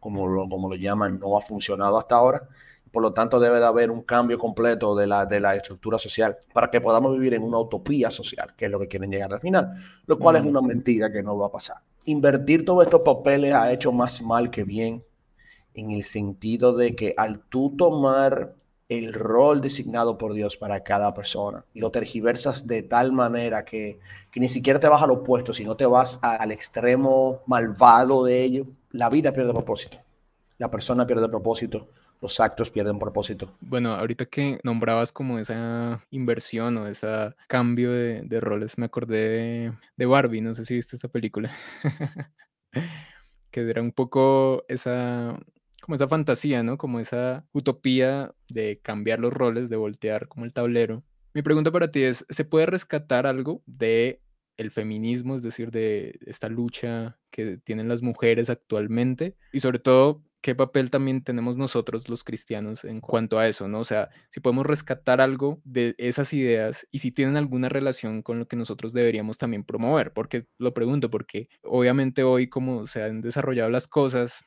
como 0.00 0.26
lo, 0.26 0.48
como 0.48 0.68
lo 0.68 0.76
llaman, 0.76 1.18
no 1.18 1.36
ha 1.36 1.40
funcionado 1.40 1.98
hasta 1.98 2.16
ahora. 2.16 2.48
Por 2.90 3.02
lo 3.02 3.12
tanto, 3.12 3.38
debe 3.38 3.58
de 3.58 3.66
haber 3.66 3.90
un 3.90 4.02
cambio 4.02 4.38
completo 4.38 4.94
de 4.94 5.06
la, 5.06 5.26
de 5.26 5.40
la 5.40 5.54
estructura 5.54 5.98
social 5.98 6.36
para 6.54 6.70
que 6.70 6.80
podamos 6.80 7.12
vivir 7.12 7.34
en 7.34 7.42
una 7.42 7.58
utopía 7.58 8.10
social, 8.10 8.54
que 8.56 8.66
es 8.66 8.70
lo 8.70 8.78
que 8.78 8.88
quieren 8.88 9.10
llegar 9.10 9.32
al 9.32 9.40
final, 9.40 9.70
lo 10.06 10.18
cual 10.18 10.36
es 10.36 10.44
una 10.44 10.62
mentira 10.62 11.12
que 11.12 11.22
no 11.22 11.36
va 11.36 11.48
a 11.48 11.52
pasar. 11.52 11.76
Invertir 12.06 12.64
todos 12.64 12.84
estos 12.84 13.02
papeles 13.02 13.52
ha 13.52 13.72
hecho 13.72 13.92
más 13.92 14.22
mal 14.22 14.50
que 14.50 14.64
bien, 14.64 15.04
en 15.74 15.90
el 15.90 16.04
sentido 16.04 16.74
de 16.74 16.96
que 16.96 17.14
al 17.16 17.40
tú 17.48 17.74
tomar 17.76 18.54
el 18.88 19.12
rol 19.12 19.60
designado 19.60 20.16
por 20.16 20.32
Dios 20.32 20.56
para 20.56 20.84
cada 20.84 21.12
persona. 21.12 21.64
Y 21.74 21.80
lo 21.80 21.90
tergiversas 21.90 22.66
de 22.66 22.82
tal 22.82 23.12
manera 23.12 23.64
que, 23.64 23.98
que 24.30 24.40
ni 24.40 24.48
siquiera 24.48 24.78
te 24.78 24.88
vas 24.88 25.02
al 25.02 25.10
opuesto, 25.10 25.52
sino 25.52 25.76
te 25.76 25.86
vas 25.86 26.18
al 26.22 26.52
extremo 26.52 27.42
malvado 27.46 28.24
de 28.24 28.42
ello, 28.42 28.66
la 28.92 29.08
vida 29.10 29.32
pierde 29.32 29.52
propósito, 29.52 29.98
la 30.58 30.70
persona 30.70 31.06
pierde 31.06 31.28
propósito, 31.28 31.88
los 32.20 32.40
actos 32.40 32.70
pierden 32.70 32.98
propósito. 32.98 33.52
Bueno, 33.60 33.92
ahorita 33.94 34.26
que 34.26 34.58
nombrabas 34.62 35.12
como 35.12 35.38
esa 35.38 36.04
inversión 36.10 36.76
o 36.78 36.86
ese 36.86 37.34
cambio 37.48 37.92
de, 37.92 38.40
roles, 38.40 38.78
me 38.78 38.86
acordé 38.86 39.72
de, 39.96 40.06
Barbie, 40.06 40.40
no 40.40 40.54
sé 40.54 40.64
si 40.64 40.74
viste 40.74 40.96
esta 40.96 41.08
película, 41.08 41.50
que 43.50 43.60
era 43.60 43.82
un 43.82 43.92
poco 43.92 44.64
esa, 44.68 45.38
como 45.86 45.94
esa 45.94 46.08
fantasía, 46.08 46.64
¿no? 46.64 46.78
Como 46.78 46.98
esa 46.98 47.46
utopía 47.52 48.34
de 48.48 48.80
cambiar 48.82 49.20
los 49.20 49.32
roles, 49.32 49.70
de 49.70 49.76
voltear 49.76 50.26
como 50.26 50.44
el 50.44 50.52
tablero. 50.52 51.04
Mi 51.32 51.42
pregunta 51.42 51.70
para 51.70 51.92
ti 51.92 52.02
es, 52.02 52.26
¿se 52.28 52.44
puede 52.44 52.66
rescatar 52.66 53.24
algo 53.24 53.62
de 53.66 54.20
el 54.56 54.72
feminismo, 54.72 55.36
es 55.36 55.44
decir, 55.44 55.70
de 55.70 56.18
esta 56.26 56.48
lucha 56.48 57.18
que 57.30 57.58
tienen 57.58 57.88
las 57.88 58.02
mujeres 58.02 58.50
actualmente 58.50 59.36
y 59.52 59.60
sobre 59.60 59.78
todo 59.78 60.24
qué 60.40 60.56
papel 60.56 60.90
también 60.90 61.22
tenemos 61.22 61.56
nosotros 61.56 62.08
los 62.08 62.24
cristianos 62.24 62.84
en 62.84 63.00
cuanto 63.00 63.38
a 63.38 63.46
eso, 63.46 63.68
¿no? 63.68 63.78
O 63.78 63.84
sea, 63.84 64.08
si 64.30 64.40
podemos 64.40 64.66
rescatar 64.66 65.20
algo 65.20 65.60
de 65.62 65.94
esas 65.98 66.32
ideas 66.32 66.88
y 66.90 66.98
si 66.98 67.12
tienen 67.12 67.36
alguna 67.36 67.68
relación 67.68 68.22
con 68.22 68.40
lo 68.40 68.48
que 68.48 68.56
nosotros 68.56 68.92
deberíamos 68.92 69.38
también 69.38 69.62
promover, 69.62 70.12
porque 70.12 70.48
lo 70.58 70.74
pregunto, 70.74 71.10
porque 71.10 71.48
obviamente 71.62 72.24
hoy 72.24 72.48
como 72.48 72.88
se 72.88 73.04
han 73.04 73.20
desarrollado 73.20 73.70
las 73.70 73.86
cosas, 73.86 74.44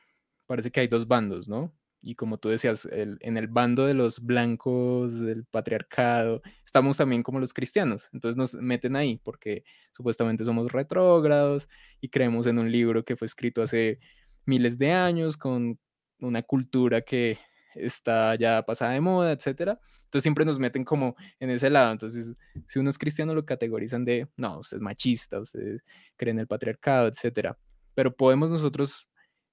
parece 0.50 0.72
que 0.72 0.80
hay 0.80 0.88
dos 0.88 1.06
bandos, 1.06 1.48
¿no? 1.48 1.72
y 2.02 2.14
como 2.14 2.38
tú 2.38 2.48
decías, 2.48 2.88
en 2.90 3.36
el 3.36 3.48
bando 3.48 3.86
de 3.86 3.94
los 3.94 4.20
blancos, 4.20 5.20
del 5.20 5.44
patriarcado, 5.44 6.42
estamos 6.64 6.96
también 6.96 7.22
como 7.22 7.40
los 7.40 7.52
cristianos. 7.52 8.08
Entonces 8.12 8.36
nos 8.36 8.54
meten 8.54 8.96
ahí 8.96 9.20
porque 9.22 9.64
supuestamente 9.94 10.44
somos 10.44 10.72
retrógrados 10.72 11.68
y 12.00 12.08
creemos 12.08 12.46
en 12.46 12.58
un 12.58 12.72
libro 12.72 13.04
que 13.04 13.16
fue 13.16 13.26
escrito 13.26 13.62
hace 13.62 13.98
miles 14.46 14.78
de 14.78 14.92
años 14.92 15.36
con 15.36 15.78
una 16.20 16.42
cultura 16.42 17.02
que 17.02 17.38
está 17.74 18.34
ya 18.34 18.62
pasada 18.64 18.92
de 18.92 19.00
moda, 19.00 19.32
etcétera. 19.32 19.78
Entonces 20.04 20.22
siempre 20.22 20.44
nos 20.44 20.58
meten 20.58 20.84
como 20.84 21.16
en 21.38 21.50
ese 21.50 21.68
lado. 21.68 21.92
Entonces, 21.92 22.34
si 22.66 22.78
uno 22.78 22.90
es 22.90 22.98
cristiano, 22.98 23.34
lo 23.34 23.44
categorizan 23.44 24.04
de, 24.04 24.26
no, 24.36 24.60
usted 24.60 24.78
es 24.78 24.82
machista, 24.82 25.38
usted 25.38 25.78
cree 26.16 26.32
en 26.32 26.40
el 26.40 26.46
patriarcado, 26.46 27.08
etcétera. 27.08 27.58
Pero 27.94 28.14
podemos 28.16 28.50
nosotros 28.50 29.09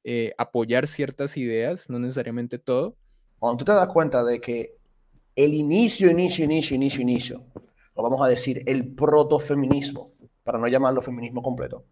eh, 0.10 0.34
apoyar 0.38 0.88
ciertas 0.88 1.36
ideas, 1.36 1.90
no 1.90 2.00
necesariamente 2.00 2.58
todo. 2.58 2.96
Cuando 3.40 3.58
tú 3.58 3.66
te 3.66 3.74
das 3.74 3.88
cuenta 3.88 4.24
de 4.24 4.40
que 4.40 4.78
el 5.36 5.54
inicio, 5.54 6.10
inicio, 6.10 6.46
inicio, 6.46 6.78
inicio, 6.78 7.02
inicio, 7.02 7.44
lo 7.94 8.04
vamos 8.04 8.26
a 8.26 8.30
decir, 8.30 8.64
el 8.68 8.88
protofeminismo, 8.96 10.14
para 10.46 10.60
no 10.60 10.68
llamarlo 10.70 11.02
feminismo 11.02 11.44
completo, 11.44 11.84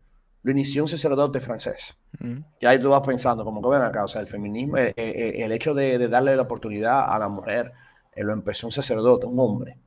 lo 0.43 0.51
inició 0.51 0.83
un 0.83 0.87
sacerdote 0.87 1.41
francés. 1.41 1.97
Mm. 2.19 2.37
Y 2.61 2.65
ahí 2.65 2.79
tú 2.79 2.89
vas 2.91 3.05
pensando, 3.05 3.43
como 3.43 3.61
que 3.61 3.67
ven 3.67 3.81
acá, 3.81 4.05
o 4.05 4.07
sea, 4.07 4.21
el 4.21 4.27
feminismo, 4.27 4.77
eh, 4.77 4.93
eh, 4.95 5.43
el 5.43 5.51
hecho 5.51 5.73
de, 5.73 6.07
darle 6.07 6.37
la 6.37 6.43
oportunidad 6.43 7.13
a 7.13 7.19
la 7.19 7.27
mujer, 7.27 7.73
lo 8.15 8.31
empezó 8.31 8.67
un 8.67 8.71
sacerdote, 8.71 9.25
un 9.25 9.37
hombre. 9.41 9.77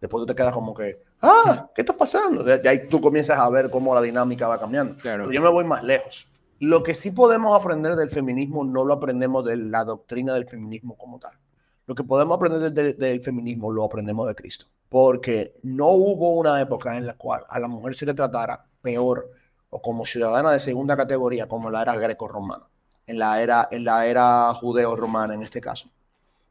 Después 0.00 0.22
tú 0.22 0.26
te 0.26 0.34
quedas 0.34 0.52
como 0.52 0.74
que, 0.74 1.00
ah, 1.22 1.70
¿qué 1.72 1.82
está 1.82 1.96
pasando? 1.96 2.42
De, 2.42 2.68
ahí 2.68 2.88
tú 2.88 3.00
comienzas 3.00 3.38
a 3.38 3.48
ver 3.50 3.70
cómo 3.70 3.94
la 3.94 4.02
dinámica 4.02 4.48
va 4.48 4.58
cambiando. 4.58 4.96
Pero 5.00 5.30
yo 5.30 5.40
me 5.40 5.48
voy 5.48 5.62
más 5.62 5.84
lejos. 5.84 6.27
Lo 6.60 6.82
que 6.82 6.94
sí 6.94 7.12
podemos 7.12 7.54
aprender 7.54 7.94
del 7.94 8.10
feminismo 8.10 8.64
no 8.64 8.84
lo 8.84 8.94
aprendemos 8.94 9.44
de 9.44 9.56
la 9.56 9.84
doctrina 9.84 10.34
del 10.34 10.48
feminismo 10.48 10.96
como 10.96 11.20
tal. 11.20 11.38
Lo 11.86 11.94
que 11.94 12.02
podemos 12.02 12.36
aprender 12.36 12.72
del, 12.72 13.22
feminismo 13.22 13.70
lo 13.70 13.84
aprendemos 13.84 14.26
de 14.26 14.34
Cristo. 14.34 14.66
Porque 14.88 15.54
no 15.62 15.88
hubo 15.88 16.36
una 16.36 16.60
época 16.60 16.96
en 16.96 17.06
la 17.06 17.14
cual 17.14 17.44
a 17.48 17.60
la 17.60 17.68
mujer 17.68 17.94
se 17.94 18.06
le 18.06 18.14
tratara 18.14 18.66
peor 18.82 19.30
o 19.70 19.80
como 19.80 20.04
ciudadana 20.04 20.50
de 20.50 20.60
segunda 20.60 20.96
categoría 20.96 21.46
como 21.46 21.70
la 21.70 21.82
era 21.82 21.94
greco-romana, 21.96 22.64
en 23.06 23.18
la 23.18 23.40
era, 23.40 23.68
en 23.70 23.84
la 23.84 24.06
era 24.06 24.52
judeo-romana 24.54 25.34
en 25.34 25.42
este 25.42 25.60
caso. 25.60 25.88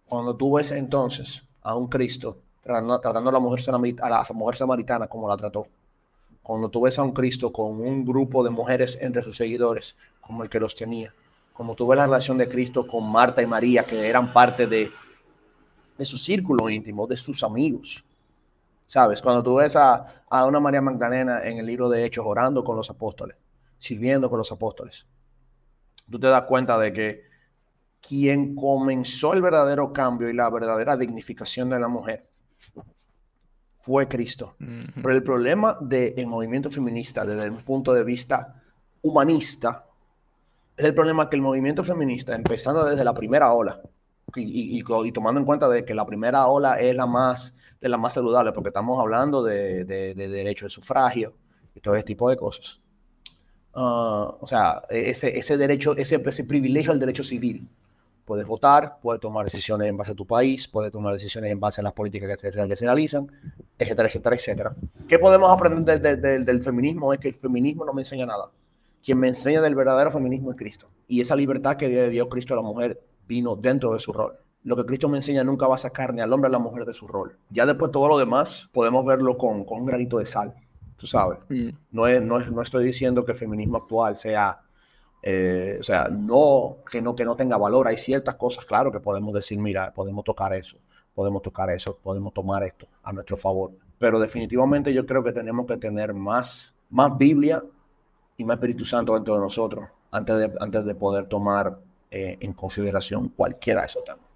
Cuando 0.08 0.38
tú 0.38 0.56
ves 0.56 0.72
entonces 0.72 1.44
a 1.62 1.76
un 1.76 1.88
Cristo 1.88 2.38
tratando, 2.62 2.94
a, 2.94 3.32
la 3.32 3.40
mujer, 3.40 3.60
a 4.02 4.10
la 4.10 4.26
mujer 4.34 4.56
samaritana 4.56 5.08
como 5.08 5.28
la 5.28 5.36
trató, 5.36 5.68
Cuando 6.48 6.70
tú 6.70 6.80
ves 6.80 6.98
a 6.98 7.04
un 7.04 7.12
Cristo 7.12 7.52
con 7.52 7.82
un 7.82 8.06
grupo 8.06 8.42
de 8.42 8.50
mujeres 8.50 8.98
entre 9.02 9.22
sus 9.22 9.36
seguidores, 9.36 9.98
como 10.22 10.44
el 10.44 10.50
que 10.50 10.62
los 10.62 10.76
tenía, 10.76 11.14
como 11.52 11.76
tú 11.76 11.86
ves 11.86 11.98
la 11.98 12.06
relación 12.06 12.38
de 12.38 12.48
Cristo 12.48 12.88
con 12.88 13.12
Marta 13.12 13.42
y 13.42 13.46
María, 13.46 13.84
que 13.84 14.08
eran 14.08 14.32
parte 14.32 14.66
de, 14.66 14.90
de 15.98 16.06
su 16.06 16.18
círculo 16.18 16.70
íntimo, 16.70 17.06
de 17.06 17.18
sus 17.18 17.44
amigos. 17.44 18.02
¿Sabes? 18.88 19.22
Cuando 19.22 19.44
tú 19.44 19.56
ves 19.56 19.76
a, 19.76 20.24
a 20.30 20.46
una 20.46 20.62
María 20.62 20.82
Magdalena 20.82 21.44
en 21.44 21.58
el 21.58 21.66
libro 21.66 21.90
de 21.90 22.06
Hechos 22.06 22.26
orando 22.26 22.64
con 22.64 22.78
los 22.78 22.90
apóstoles, 22.90 23.36
sirviendo 23.78 24.30
con 24.30 24.38
los 24.38 24.50
apóstoles, 24.50 25.06
tú 26.10 26.18
te 26.18 26.28
das 26.28 26.44
cuenta 26.44 26.78
de 26.78 26.94
que 26.94 27.24
quien 28.00 28.56
comenzó 28.56 29.34
el 29.34 29.42
verdadero 29.42 29.92
cambio 29.92 30.30
y 30.30 30.34
la 30.34 30.50
verdadera 30.50 30.96
dignificación 30.96 31.70
de 31.72 31.80
la 31.82 31.90
mujer 31.90 32.30
fue 33.88 34.06
Cristo. 34.10 34.56
Pero 34.58 35.12
el 35.12 35.24
problema 35.24 35.78
del 35.80 36.28
movimiento 36.28 36.70
feminista 36.70 37.26
desde 37.26 37.50
un 37.50 37.64
punto 37.64 37.94
de 37.94 38.04
vista 38.04 38.62
humanista 39.02 39.86
es 40.76 40.84
el 40.84 40.94
problema 40.94 41.30
que 41.30 41.38
el 41.38 41.42
movimiento 41.42 41.86
feminista, 41.86 42.36
empezando 42.36 42.84
desde 42.84 43.06
la 43.06 43.14
primera 43.14 43.54
ola, 43.54 43.82
y, 44.36 44.84
tomando 45.14 45.40
en 45.40 45.46
cuenta 45.46 45.70
de 45.70 45.86
que 45.86 45.96
la 45.96 46.06
primera 46.06 46.48
ola 46.48 46.82
es 46.82 46.94
la 46.94 47.06
más, 47.06 47.56
de 47.80 47.88
la 47.88 47.98
más 47.98 48.16
saludable, 48.16 48.52
porque 48.52 48.70
estamos 48.70 49.00
hablando 49.00 49.42
de, 49.42 49.86
derecho 49.86 50.66
de 50.66 50.70
sufragio 50.70 51.34
y 51.74 51.80
todo 51.80 51.96
ese 51.96 52.04
tipo 52.04 52.30
de 52.30 52.36
cosas. 52.36 52.82
Ah, 53.74 54.36
o 54.38 54.48
sea, 54.48 54.82
ese, 54.90 55.38
ese 55.38 55.56
derecho, 55.56 55.96
ese, 55.96 56.22
ese 56.26 56.44
privilegio 56.44 56.92
al 56.92 57.00
derecho 57.00 57.24
civil 57.24 57.66
Puedes 58.28 58.46
votar, 58.46 58.98
puedes 59.02 59.22
tomar 59.22 59.46
decisiones 59.46 59.88
en 59.88 59.96
base 59.96 60.12
a 60.12 60.14
tu 60.14 60.28
país, 60.28 60.68
puedes 60.68 60.92
tomar 60.92 61.14
decisiones 61.14 61.50
en 61.50 61.62
base 61.62 61.80
a 61.80 61.84
las 61.86 61.94
políticas 61.94 62.30
que 62.36 62.52
se, 62.52 62.68
que 62.68 62.76
se 62.76 62.84
realizan, 62.84 63.32
etcétera, 63.80 64.10
etcétera, 64.10 64.36
etcétera. 64.36 64.76
¿Qué 65.08 65.18
podemos 65.18 65.50
aprender 65.50 66.02
del, 66.02 66.62
feminismo? 66.62 67.14
Es 67.14 67.20
que 67.20 67.30
el 67.30 67.36
feminismo 67.36 67.86
no 67.86 67.94
me 67.94 68.02
enseña 68.02 68.26
nada. 68.26 68.52
Quien 69.02 69.18
me 69.18 69.30
enseña 69.30 69.62
del 69.62 69.76
verdadero 69.76 70.12
feminismo 70.12 70.52
es 70.52 70.58
Cristo. 70.58 70.90
Y 71.08 71.22
esa 71.22 71.38
libertad 71.38 71.78
que 71.78 72.10
dio 72.10 72.28
Cristo 72.28 72.54
a 72.54 72.58
la 72.58 72.64
mujer 72.64 73.02
vino 73.30 73.56
dentro 73.56 73.94
de 73.94 74.00
su 74.00 74.12
rol. 74.12 74.34
Lo 74.64 74.76
que 74.76 74.84
Cristo 74.84 75.08
me 75.08 75.20
enseña 75.20 75.46
nunca 75.46 75.66
va 75.66 75.76
a 75.76 75.78
sacar 75.78 76.14
ni 76.14 76.20
al 76.20 76.34
hombre 76.34 76.50
ni 76.50 76.56
a 76.56 76.60
la 76.60 76.64
mujer 76.66 76.84
de 76.84 76.94
su 76.94 77.08
rol. 77.08 77.38
Ya 77.50 77.66
después 77.66 77.92
todo 77.92 78.10
lo 78.10 78.18
demás 78.18 78.70
podemos 78.74 79.06
verlo 79.06 79.38
con, 79.38 79.64
con 79.64 79.80
un 79.80 79.86
granito 79.86 80.18
de 80.18 80.26
sal, 80.26 80.54
tú 80.98 81.08
sabes. 81.08 81.40
Mm. 81.48 81.70
No, 81.92 82.08
es, 82.08 82.22
no, 82.22 82.42
es, 82.42 82.52
no 82.52 82.62
estoy 82.62 82.84
diciendo 82.84 83.24
que 83.24 83.32
el 83.32 83.38
feminismo 83.38 83.78
actual 83.78 84.18
sea 84.18 84.60
eh, 85.30 85.76
o 85.78 85.84
sea, 85.84 86.08
no 86.08 86.78
que, 86.90 87.02
no 87.02 87.14
que 87.14 87.26
no 87.26 87.36
tenga 87.36 87.58
valor. 87.58 87.90
Hay 87.90 87.98
ciertas 87.98 88.36
cosas, 88.36 88.64
claro, 88.64 88.94
que 88.94 89.02
podemos 89.02 89.34
decir, 89.34 89.60
mira, 89.60 89.94
podemos 89.94 90.24
tocar 90.24 90.54
eso, 90.54 90.78
podemos 91.14 91.42
tocar 91.42 91.70
eso, 91.70 92.00
podemos 92.02 92.34
tomar 92.34 92.64
esto 92.64 92.88
a 93.04 93.12
nuestro 93.12 93.36
favor. 93.36 93.72
Pero 94.00 94.22
definitivamente 94.22 94.94
yo 94.94 95.06
creo 95.06 95.26
que 95.26 95.34
tenemos 95.34 95.66
que 95.66 95.76
tener 95.76 96.14
más, 96.14 96.74
más 96.90 97.18
Biblia 97.18 97.62
y 98.38 98.46
más 98.46 98.56
Espíritu 98.56 98.86
Santo 98.86 99.16
dentro 99.16 99.34
de 99.34 99.42
nosotros 99.42 99.90
antes 100.12 100.38
de, 100.38 100.54
antes 100.62 100.86
de 100.86 100.96
poder 100.96 101.28
tomar 101.28 101.78
eh, 102.10 102.38
en 102.40 102.54
consideración 102.54 103.28
cualquiera 103.28 103.82
de 103.82 103.88
esos 103.88 104.06
temas 104.06 104.27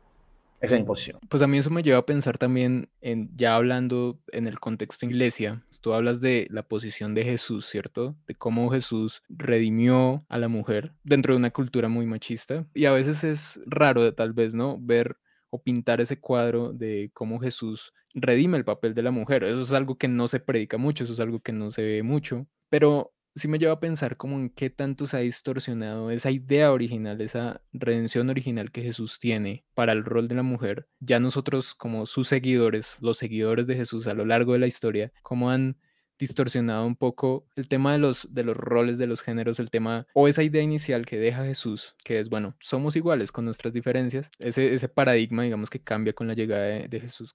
esa 0.61 0.77
imposición. 0.77 1.19
Pues 1.27 1.41
a 1.41 1.47
mí 1.47 1.57
eso 1.57 1.69
me 1.69 1.83
lleva 1.83 1.97
a 1.97 2.05
pensar 2.05 2.37
también 2.37 2.89
en, 3.01 3.29
ya 3.35 3.55
hablando 3.55 4.19
en 4.31 4.47
el 4.47 4.59
contexto 4.59 5.05
iglesia, 5.05 5.63
tú 5.81 5.93
hablas 5.93 6.21
de 6.21 6.47
la 6.51 6.63
posición 6.63 7.15
de 7.15 7.23
Jesús, 7.23 7.65
¿cierto? 7.65 8.15
De 8.27 8.35
cómo 8.35 8.69
Jesús 8.69 9.23
redimió 9.29 10.23
a 10.29 10.37
la 10.37 10.47
mujer 10.47 10.93
dentro 11.03 11.33
de 11.33 11.39
una 11.39 11.51
cultura 11.51 11.89
muy 11.89 12.05
machista. 12.05 12.65
Y 12.73 12.85
a 12.85 12.91
veces 12.91 13.23
es 13.23 13.59
raro, 13.65 14.13
tal 14.13 14.33
vez, 14.33 14.53
¿no? 14.53 14.77
Ver 14.79 15.17
o 15.49 15.61
pintar 15.61 15.99
ese 15.99 16.19
cuadro 16.19 16.71
de 16.71 17.11
cómo 17.13 17.39
Jesús 17.39 17.93
redime 18.13 18.57
el 18.57 18.63
papel 18.63 18.93
de 18.93 19.01
la 19.01 19.11
mujer. 19.11 19.43
Eso 19.43 19.61
es 19.61 19.73
algo 19.73 19.97
que 19.97 20.07
no 20.07 20.27
se 20.27 20.39
predica 20.39 20.77
mucho, 20.77 21.03
eso 21.03 21.13
es 21.13 21.19
algo 21.19 21.41
que 21.41 21.51
no 21.51 21.71
se 21.71 21.83
ve 21.83 22.03
mucho. 22.03 22.47
Pero 22.69 23.13
sí 23.35 23.47
me 23.47 23.57
lleva 23.59 23.73
a 23.73 23.79
pensar 23.79 24.17
como 24.17 24.35
en 24.37 24.49
qué 24.49 24.69
tanto 24.69 25.07
se 25.07 25.17
ha 25.17 25.21
distorsionado 25.21 26.11
esa 26.11 26.31
idea 26.31 26.71
original, 26.71 27.21
esa 27.21 27.61
redención 27.71 28.29
original 28.29 28.71
que 28.71 28.83
Jesús 28.83 29.19
tiene 29.19 29.65
para 29.73 29.93
el 29.93 30.03
rol 30.03 30.27
de 30.27 30.35
la 30.35 30.43
mujer. 30.43 30.87
Ya 30.99 31.19
nosotros 31.19 31.73
como 31.73 32.05
sus 32.05 32.27
seguidores, 32.27 32.97
los 32.99 33.17
seguidores 33.17 33.67
de 33.67 33.75
Jesús 33.75 34.07
a 34.07 34.13
lo 34.13 34.25
largo 34.25 34.53
de 34.53 34.59
la 34.59 34.67
historia, 34.67 35.11
cómo 35.21 35.49
han 35.49 35.77
distorsionado 36.19 36.85
un 36.85 36.95
poco 36.95 37.47
el 37.55 37.67
tema 37.67 37.93
de 37.93 37.97
los, 37.97 38.27
de 38.31 38.43
los 38.43 38.55
roles 38.55 38.99
de 38.99 39.07
los 39.07 39.21
géneros, 39.21 39.59
el 39.59 39.71
tema 39.71 40.05
o 40.13 40.27
esa 40.27 40.43
idea 40.43 40.61
inicial 40.61 41.05
que 41.05 41.17
deja 41.17 41.45
Jesús, 41.45 41.95
que 42.03 42.19
es, 42.19 42.29
bueno, 42.29 42.55
somos 42.59 42.95
iguales 42.95 43.31
con 43.31 43.45
nuestras 43.45 43.73
diferencias, 43.73 44.29
ese, 44.37 44.75
ese 44.75 44.87
paradigma, 44.87 45.43
digamos, 45.43 45.71
que 45.71 45.81
cambia 45.81 46.13
con 46.13 46.27
la 46.27 46.35
llegada 46.35 46.87
de 46.87 46.99
Jesús. 46.99 47.33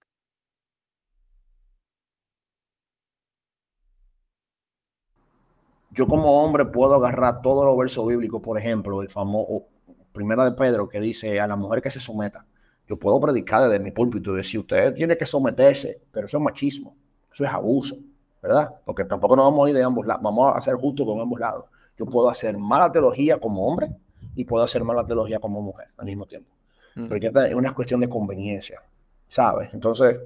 Yo 5.97 6.07
como 6.07 6.43
hombre 6.43 6.67
puedo 6.67 6.95
agarrar 6.95 7.41
todos 7.41 7.65
los 7.65 7.77
versos 7.77 8.07
bíblicos, 8.07 8.43
por 8.43 8.59
ejemplo, 8.59 9.01
el 9.03 9.09
famoso 9.09 9.65
Primera 10.13 10.45
de 10.45 10.53
Pedro 10.53 10.89
que 10.89 11.01
dice 11.01 11.41
a 11.41 11.47
la 11.47 11.57
mujer 11.57 11.83
que 11.83 11.91
se 11.91 12.01
someta. 12.01 12.47
Yo 12.87 12.99
puedo 12.99 13.19
predicar 13.19 13.63
desde 13.63 13.83
mi 13.83 13.91
púlpito 13.91 14.33
y 14.33 14.37
decir, 14.37 14.61
usted 14.61 14.95
tiene 14.95 15.17
que 15.17 15.27
someterse, 15.27 16.01
pero 16.13 16.27
eso 16.27 16.37
es 16.37 16.43
machismo, 16.43 16.95
eso 17.33 17.45
es 17.45 17.51
abuso, 17.51 17.97
¿verdad? 18.43 18.75
Porque 18.85 19.05
tampoco 19.05 19.37
nos 19.37 19.47
vamos 19.47 19.67
a 19.67 19.71
ir 19.71 19.77
de 19.77 19.83
ambos 19.83 20.07
lados, 20.07 20.23
vamos 20.23 20.55
a 20.55 20.59
hacer 20.59 20.75
justo 20.75 21.05
con 21.05 21.19
ambos 21.21 21.41
lados. 21.41 21.65
Yo 21.99 22.07
puedo 22.07 22.29
hacer 22.29 22.57
mala 22.57 22.93
teología 22.93 23.41
como 23.41 23.67
hombre 23.67 23.91
y 24.35 24.45
puedo 24.45 24.65
hacer 24.65 24.85
mala 24.85 25.05
teología 25.05 25.39
como 25.39 25.63
mujer 25.63 25.89
al 25.97 26.05
mismo 26.05 26.27
tiempo. 26.27 26.51
Mm. 26.95 27.09
Pero 27.09 27.17
ya 27.17 27.47
es 27.47 27.55
una 27.55 27.75
cuestión 27.75 28.01
de 28.01 28.09
conveniencia, 28.09 28.83
¿sabes? 29.29 29.71
Entonces, 29.73 30.19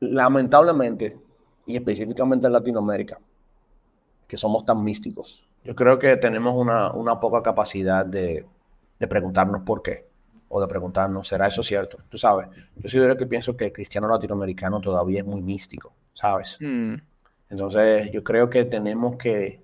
lamentablemente, 0.00 1.18
y 1.66 1.76
específicamente 1.76 2.46
en 2.46 2.52
Latinoamérica, 2.54 3.18
que 4.32 4.38
somos 4.38 4.64
tan 4.64 4.82
místicos. 4.82 5.46
Yo 5.62 5.76
creo 5.76 5.98
que 5.98 6.16
tenemos 6.16 6.54
una, 6.54 6.90
una 6.92 7.20
poca 7.20 7.42
capacidad 7.42 8.06
de, 8.06 8.46
de, 8.98 9.06
preguntarnos 9.06 9.60
por 9.60 9.82
qué 9.82 10.06
o 10.48 10.58
de 10.58 10.66
preguntarnos, 10.66 11.28
¿será 11.28 11.48
eso 11.48 11.62
cierto? 11.62 11.98
Tú 12.08 12.16
sabes, 12.16 12.48
yo 12.76 12.88
soy 12.88 13.00
de 13.00 13.08
los 13.08 13.18
que 13.18 13.26
pienso 13.26 13.54
que 13.54 13.66
el 13.66 13.72
cristiano 13.74 14.08
latinoamericano 14.08 14.80
todavía 14.80 15.18
es 15.20 15.26
muy 15.26 15.42
místico, 15.42 15.92
¿sabes? 16.14 16.56
Mm. 16.60 16.94
Entonces, 17.50 18.10
yo 18.10 18.24
creo 18.24 18.48
que 18.48 18.64
tenemos 18.64 19.16
que, 19.16 19.60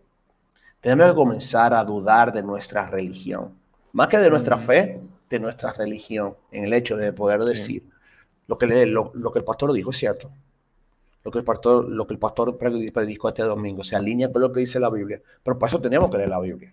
tenemos 0.82 1.12
que 1.12 1.16
comenzar 1.16 1.72
a 1.72 1.82
dudar 1.82 2.30
de 2.30 2.42
nuestra 2.42 2.90
religión, 2.90 3.54
más 3.94 4.08
que 4.08 4.18
de 4.18 4.28
nuestra 4.28 4.58
mm. 4.58 4.66
fe, 4.66 5.00
de 5.30 5.38
nuestra 5.38 5.72
religión, 5.72 6.37
en 6.52 6.64
el 6.64 6.75
hecho 6.75 6.94
de 6.98 7.14
poder 7.14 7.42
decir 7.44 7.84
lo, 8.46 8.58
que 8.58 8.66
le, 8.66 8.84
lo, 8.84 9.12
lo 9.14 9.32
que 9.32 9.38
el 9.38 9.46
pastor 9.46 9.72
dijo 9.72 9.92
es 9.92 9.96
cierto 9.96 10.30
lo 11.28 11.32
que 11.32 11.38
el 11.40 11.44
pastor, 11.44 11.87
lo 11.87 12.06
que 12.06 12.14
el 12.14 12.18
pastor 12.18 12.56
predicó 12.56 13.28
este 13.28 13.42
domingo, 13.42 13.85
se 13.85 13.97
alinea 13.97 14.32
con 14.32 14.40
lo 14.40 14.50
que 14.50 14.61
dice 14.61 14.80
la 14.80 14.88
Biblia. 14.88 15.20
Pero 15.42 15.58
para 15.58 15.68
eso 15.68 15.78
tenemos 15.78 16.08
que 16.08 16.16
leer 16.16 16.30
la 16.30 16.40
Biblia. 16.40 16.73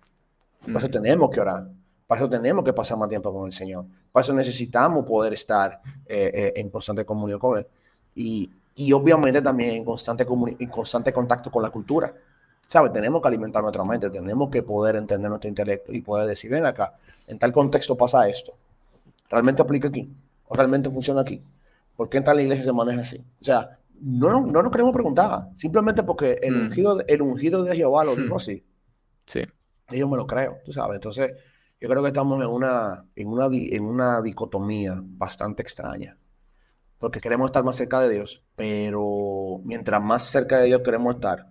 Para 0.66 0.80
eso 0.80 0.90
tenemos 0.90 1.30
que 1.30 1.42
orar. 1.42 1.68
Para 2.08 2.22
eso 2.22 2.30
tenemos 2.30 2.64
que 2.64 2.72
pasar 2.72 2.98
más 2.98 3.10
tiempo 3.10 3.34
con 3.34 3.48
el 3.48 3.52
Señor. 3.52 3.86
Para 4.14 4.24
eso 4.24 4.34
necesitamos 4.34 5.06
poder 5.06 5.34
estar 5.34 5.82
eh, 6.06 6.32
eh, 6.34 6.54
en 6.56 6.70
constante 6.70 7.04
comunión 7.04 7.38
con 7.38 7.58
Él. 7.58 7.68
Y, 8.16 8.50
y 8.76 8.94
obviamente 8.94 9.42
también 9.42 9.72
en 9.72 9.84
constante, 9.84 10.26
en 10.26 10.70
constante 10.70 11.12
contacto 11.12 11.52
con 11.52 11.62
la 11.62 11.70
cultura. 11.70 12.14
¿Sabes? 12.66 12.94
Tenemos 12.94 13.22
que 13.22 13.28
alimentar 13.28 13.62
nuestra 13.62 13.84
mente, 13.84 14.10
tenemos 14.10 14.50
que 14.50 14.64
poder 14.64 14.96
entender 14.96 15.30
nuestro 15.30 15.50
intelecto 15.50 15.92
y 15.92 16.00
poder 16.00 16.28
decir, 16.28 16.50
ven 16.50 16.66
acá, 16.66 16.96
en 17.28 17.38
tal 17.38 17.52
contexto 17.52 17.98
pasa 17.98 18.28
esto. 18.30 18.54
¿Realmente 19.30 19.62
aplica 19.62 19.90
aquí? 19.90 20.10
¿O 20.48 20.56
realmente 20.56 20.90
funciona 20.90 21.22
aquí? 21.22 21.44
¿Por 21.98 22.08
qué 22.10 22.18
en 22.20 22.24
tal 22.24 22.40
iglesia 22.40 22.64
se 22.64 22.72
maneja 22.72 23.02
así? 23.02 23.22
O 23.42 23.44
sea, 23.44 23.78
no, 24.02 24.42
no, 24.42 24.62
nos 24.62 24.72
queremos 24.72 24.94
preguntar, 24.94 25.50
simplemente 25.56 26.04
porque 26.04 26.40
el, 26.42 26.56
mm. 26.56 26.66
ungido, 26.66 27.00
el 27.08 27.22
ungido 27.22 27.64
de 27.64 27.76
Jehová 27.76 28.04
lo 28.04 28.16
dijo 28.16 28.36
hmm. 28.36 28.38
así. 28.38 28.66
Sí. 29.26 29.42
Yo 29.90 30.08
me 30.08 30.18
lo 30.18 30.26
creo, 30.28 30.58
tú 30.66 30.74
sabes. 30.74 30.96
Entonces, 30.96 31.32
yo 31.80 31.90
creo 31.90 32.02
que 32.02 32.08
estamos 32.10 32.42
en 32.42 32.48
una, 32.48 33.06
en 33.16 33.28
una, 33.28 33.48
en 33.52 33.84
una 33.84 34.22
dicotomía 34.22 35.00
bastante 35.02 35.62
extraña, 35.62 36.18
porque 36.98 37.20
queremos 37.20 37.48
estar 37.48 37.64
más 37.64 37.76
cerca 37.76 38.00
de 38.02 38.14
Dios, 38.14 38.44
pero 38.56 39.62
mientras 39.64 40.02
más 40.02 40.24
cerca 40.24 40.58
de 40.60 40.68
Dios 40.68 40.82
queremos 40.82 41.16
estar, 41.16 41.48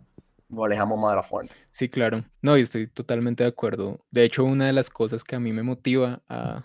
nos 0.49 0.65
alejamos 0.65 0.99
más 0.99 1.13
de 1.13 1.17
la 1.17 1.23
fuente. 1.23 1.55
Sí, 1.71 1.89
claro. 1.89 2.25
No, 2.43 2.57
y 2.57 2.63
estoy 2.63 2.87
totalmente 2.87 3.45
de 3.45 3.51
acuerdo. 3.51 4.05
De 4.11 4.25
hecho, 4.25 4.45
una 4.45 4.67
de 4.67 4.73
las 4.73 4.91
cosas 4.91 5.25
que 5.25 5.37
a 5.37 5.41
mí 5.41 5.53
me 5.53 5.63
motiva 5.63 6.23
a 6.29 6.65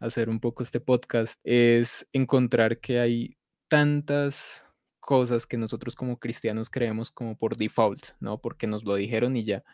hacer 0.00 0.28
un 0.28 0.40
poco 0.40 0.62
este 0.62 0.80
podcast 0.80 1.38
es 1.44 2.06
encontrar 2.12 2.78
que 2.78 3.00
hay 3.00 3.36
tantas 3.68 4.64
cosas 5.08 5.46
que 5.46 5.56
nosotros 5.56 5.94
como 5.96 6.18
cristianos 6.18 6.68
creemos 6.68 7.10
como 7.10 7.34
por 7.34 7.56
default, 7.56 8.08
¿no? 8.20 8.42
Porque 8.42 8.66
nos 8.66 8.84
lo 8.84 8.94
dijeron 8.94 9.38
y 9.38 9.44
ya. 9.44 9.64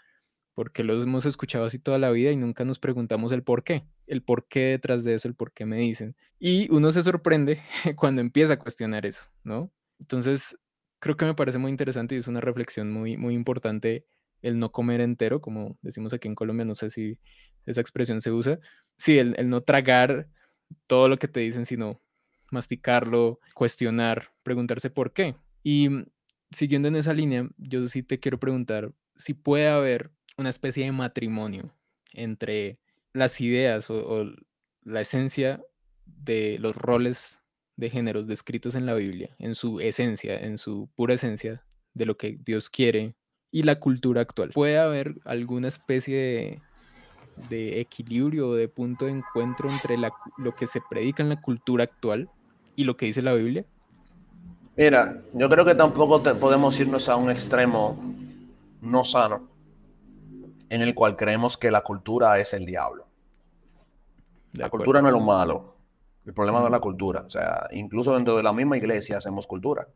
Porque 0.54 0.84
los 0.84 1.02
hemos 1.02 1.26
escuchado 1.26 1.64
así 1.64 1.80
toda 1.80 1.98
la 1.98 2.12
vida 2.12 2.30
y 2.30 2.36
nunca 2.36 2.64
nos 2.64 2.78
preguntamos 2.78 3.32
el 3.32 3.42
por 3.42 3.64
qué, 3.64 3.84
el 4.06 4.22
por 4.22 4.46
qué 4.46 4.66
detrás 4.66 5.02
de 5.02 5.14
eso, 5.14 5.26
el 5.26 5.34
por 5.34 5.52
qué 5.52 5.66
me 5.66 5.78
dicen. 5.78 6.14
Y 6.38 6.70
uno 6.72 6.92
se 6.92 7.02
sorprende 7.02 7.60
cuando 7.96 8.20
empieza 8.20 8.52
a 8.52 8.58
cuestionar 8.60 9.06
eso, 9.06 9.24
¿no? 9.42 9.72
Entonces, 9.98 10.56
creo 11.00 11.16
que 11.16 11.24
me 11.24 11.34
parece 11.34 11.58
muy 11.58 11.72
interesante 11.72 12.14
y 12.14 12.18
es 12.18 12.28
una 12.28 12.40
reflexión 12.40 12.92
muy, 12.92 13.16
muy 13.16 13.34
importante 13.34 14.06
el 14.40 14.60
no 14.60 14.70
comer 14.70 15.00
entero, 15.00 15.40
como 15.40 15.76
decimos 15.82 16.12
aquí 16.12 16.28
en 16.28 16.36
Colombia, 16.36 16.64
no 16.64 16.76
sé 16.76 16.90
si 16.90 17.18
esa 17.66 17.80
expresión 17.80 18.20
se 18.20 18.30
usa. 18.30 18.60
Sí, 18.98 19.18
el, 19.18 19.34
el 19.36 19.48
no 19.50 19.62
tragar 19.64 20.28
todo 20.86 21.08
lo 21.08 21.18
que 21.18 21.26
te 21.26 21.40
dicen, 21.40 21.66
sino 21.66 22.03
masticarlo, 22.54 23.40
cuestionar, 23.54 24.32
preguntarse 24.42 24.88
por 24.88 25.12
qué. 25.12 25.37
Y 25.62 25.88
siguiendo 26.50 26.88
en 26.88 26.96
esa 26.96 27.12
línea, 27.12 27.49
yo 27.58 27.87
sí 27.88 28.02
te 28.02 28.20
quiero 28.20 28.38
preguntar 28.38 28.92
si 29.16 29.34
puede 29.34 29.68
haber 29.68 30.11
una 30.37 30.50
especie 30.50 30.84
de 30.84 30.92
matrimonio 30.92 31.75
entre 32.12 32.78
las 33.12 33.40
ideas 33.40 33.90
o, 33.90 34.32
la 34.82 35.00
esencia 35.00 35.62
de 36.04 36.58
los 36.58 36.76
roles 36.76 37.38
de 37.76 37.88
géneros 37.88 38.26
descritos 38.26 38.75
en 38.75 38.84
la 38.84 38.94
Biblia, 38.94 39.34
en 39.38 39.54
su 39.54 39.80
esencia, 39.80 40.38
en 40.38 40.58
su 40.58 40.90
pura 40.94 41.14
esencia 41.14 41.64
de 41.94 42.04
lo 42.04 42.18
que 42.18 42.38
Dios 42.44 42.68
quiere 42.68 43.14
y 43.50 43.62
la 43.62 43.80
cultura 43.80 44.20
actual. 44.20 44.50
¿Puede 44.50 44.78
haber 44.78 45.14
alguna 45.25 45.68
especie 45.68 46.61
de, 47.49 47.80
equilibrio 47.80 48.50
o 48.50 48.54
de 48.54 48.68
punto 48.68 49.06
de 49.06 49.12
encuentro 49.12 49.70
entre 49.70 49.96
lo 49.96 50.54
que 50.54 50.66
se 50.66 50.82
predica 50.90 51.23
en 51.23 51.30
la 51.30 51.40
cultura 51.40 51.84
actual 51.84 52.28
y 52.76 52.84
lo 52.84 52.96
que 52.96 53.06
dice 53.06 53.22
la 53.22 53.32
Biblia? 53.32 53.64
Mira, 54.76 55.22
yo 55.32 55.48
creo 55.48 55.64
que 55.64 55.74
tampoco 55.74 56.22
podemos 56.22 56.78
irnos 56.80 57.08
a 57.08 57.16
un 57.16 57.30
extremo 57.30 57.96
no 58.80 59.04
sano 59.04 59.48
en 60.68 60.82
el 60.82 60.94
cual 60.94 61.16
creemos 61.16 61.56
que 61.56 61.70
la 61.70 61.82
cultura 61.82 62.38
es 62.38 62.52
el 62.54 62.66
diablo. 62.66 63.06
la 64.52 64.68
cultura 64.68 65.00
no 65.00 65.08
es 65.08 65.14
lo 65.14 65.20
malo. 65.20 65.76
El 66.24 66.34
problema 66.34 66.58
no 66.58 66.66
es 66.66 66.72
la 66.72 66.80
cultura. 66.80 67.20
O 67.20 67.30
sea, 67.30 67.68
incluso 67.70 68.14
dentro 68.14 68.36
de 68.36 68.42
la 68.42 68.52
misma 68.52 68.76
iglesia 68.76 69.18
hacemos 69.18 69.46
cultura. 69.46 69.86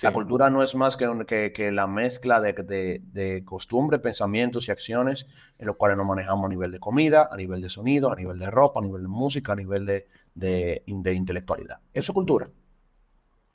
La 0.00 0.12
cultura 0.12 0.50
no 0.50 0.62
es 0.62 0.74
más 0.74 0.96
que, 0.96 1.52
que, 1.54 1.70
la 1.70 1.86
mezcla 1.86 2.40
de, 2.40 2.54
de, 2.54 3.02
de 3.12 3.44
costumbres, 3.44 4.00
pensamientos 4.00 4.66
y 4.66 4.70
acciones 4.70 5.26
en 5.58 5.66
los 5.66 5.76
cuales 5.76 5.98
nos 5.98 6.06
manejamos 6.06 6.46
a 6.46 6.48
nivel 6.48 6.72
de 6.72 6.80
comida, 6.80 7.28
a 7.30 7.36
nivel 7.36 7.60
de 7.60 7.68
sonido, 7.68 8.10
a 8.10 8.16
nivel 8.16 8.38
de 8.38 8.50
ropa, 8.50 8.80
a 8.80 8.82
nivel 8.82 9.02
de 9.02 9.08
música, 9.08 9.52
a 9.52 9.56
nivel 9.56 9.84
de, 9.84 10.08
de 10.34 10.82
intelectualidad. 10.86 11.78
Eso 11.92 12.12
es 12.12 12.14
cultura. 12.14 12.48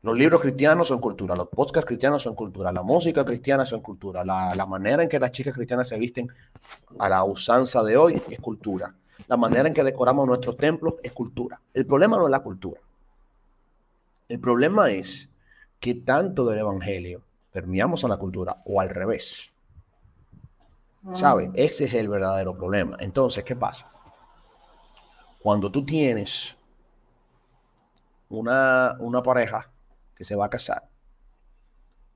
Los 0.03 0.15
libros 0.15 0.41
cristianos 0.41 0.89
son 0.89 0.99
cultura, 0.99 1.35
los 1.35 1.47
podcasts 1.47 1.87
cristianos 1.87 2.21
son 2.21 2.35
cultura, 2.35 2.71
la 2.71 2.83
música 2.83 3.25
cristiana 3.25 3.65
son 3.65 3.81
cultura, 3.81 4.23
la, 4.23 4.53
la, 4.53 4.65
manera 4.65 5.01
en 5.01 5.09
que 5.09 5.19
las 5.19 5.31
chicas 5.31 5.55
cristianas 5.55 5.87
se 5.87 5.97
visten 5.97 6.29
a 6.99 7.09
la 7.09 7.23
usanza 7.23 7.83
de 7.83 7.97
hoy 7.97 8.21
es 8.29 8.39
cultura, 8.39 8.93
la 9.27 9.37
manera 9.37 9.67
en 9.67 9.73
que 9.73 9.83
decoramos 9.83 10.27
nuestros 10.27 10.55
templos 10.55 10.95
es 11.01 11.11
cultura. 11.11 11.59
El 11.73 11.87
problema 11.87 12.17
no 12.17 12.25
es 12.25 12.31
la 12.31 12.41
cultura. 12.41 12.79
El 14.29 14.39
problema 14.39 14.91
es 14.91 15.29
que 15.79 15.95
tanto 15.95 16.45
del 16.45 16.59
evangelio 16.59 17.23
permeamos 17.51 18.03
a 18.03 18.07
la 18.07 18.17
cultura 18.17 18.61
o 18.65 18.79
al 18.79 18.89
revés. 18.89 19.51
¿Sabes? 21.15 21.49
Ese 21.53 21.85
es 21.85 21.93
el 21.93 22.09
verdadero 22.09 22.55
problema. 22.55 22.97
Entonces, 22.99 23.43
¿qué 23.43 23.55
pasa? 23.55 23.89
Cuando 25.41 25.71
tú 25.71 25.85
tienes 25.85 26.56
una, 28.29 28.95
una 28.99 29.23
pareja 29.23 29.71
que 30.15 30.23
se 30.23 30.35
va 30.35 30.45
a 30.45 30.49
casar, 30.49 30.89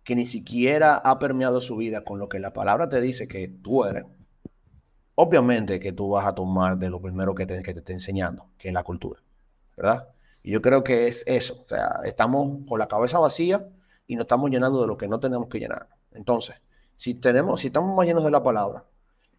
que 0.03 0.15
ni 0.15 0.27
siquiera 0.27 0.96
ha 0.98 1.20
permeado 1.20 1.62
su 1.62 1.75
vida 1.75 2.03
con 2.03 2.20
lo 2.20 2.30
que 2.30 2.39
la 2.39 2.53
palabra 2.53 2.89
te 2.89 3.01
dice 3.01 3.27
que 3.27 3.48
tú 3.48 3.86
eres, 3.86 4.06
obviamente 5.15 5.80
que 5.80 5.91
tú 5.91 6.10
vas 6.10 6.25
a 6.25 6.34
tomar 6.34 6.77
de 6.77 6.89
lo 6.89 7.01
primero 7.01 7.36
que 7.36 7.46
te, 7.46 7.62
que 7.62 7.74
te 7.74 7.80
está 7.80 7.94
enseñando, 7.94 8.50
que 8.58 8.70
es 8.70 8.74
la 8.74 8.84
cultura, 8.84 9.22
¿verdad? 9.77 10.10
Y 10.44 10.51
yo 10.51 10.62
creo 10.62 10.84
que 10.84 11.08
es 11.08 11.24
eso, 11.27 11.63
o 11.65 11.68
sea, 11.68 12.00
estamos 12.03 12.68
con 12.68 12.80
la 12.80 12.88
cabeza 12.88 13.20
vacía 13.20 13.68
y 14.08 14.15
nos 14.15 14.24
estamos 14.24 14.50
llenando 14.50 14.82
de 14.82 14.88
lo 14.88 14.98
que 14.98 15.08
no 15.08 15.20
tenemos 15.20 15.48
que 15.48 15.60
llenar. 15.60 15.88
Entonces, 16.12 16.56
si, 16.96 17.13
tenemos, 17.13 17.62
si 17.62 17.68
estamos 17.68 17.96
más 17.96 18.06
llenos 18.06 18.24
de 18.24 18.32
la 18.32 18.41
palabra, 18.44 18.86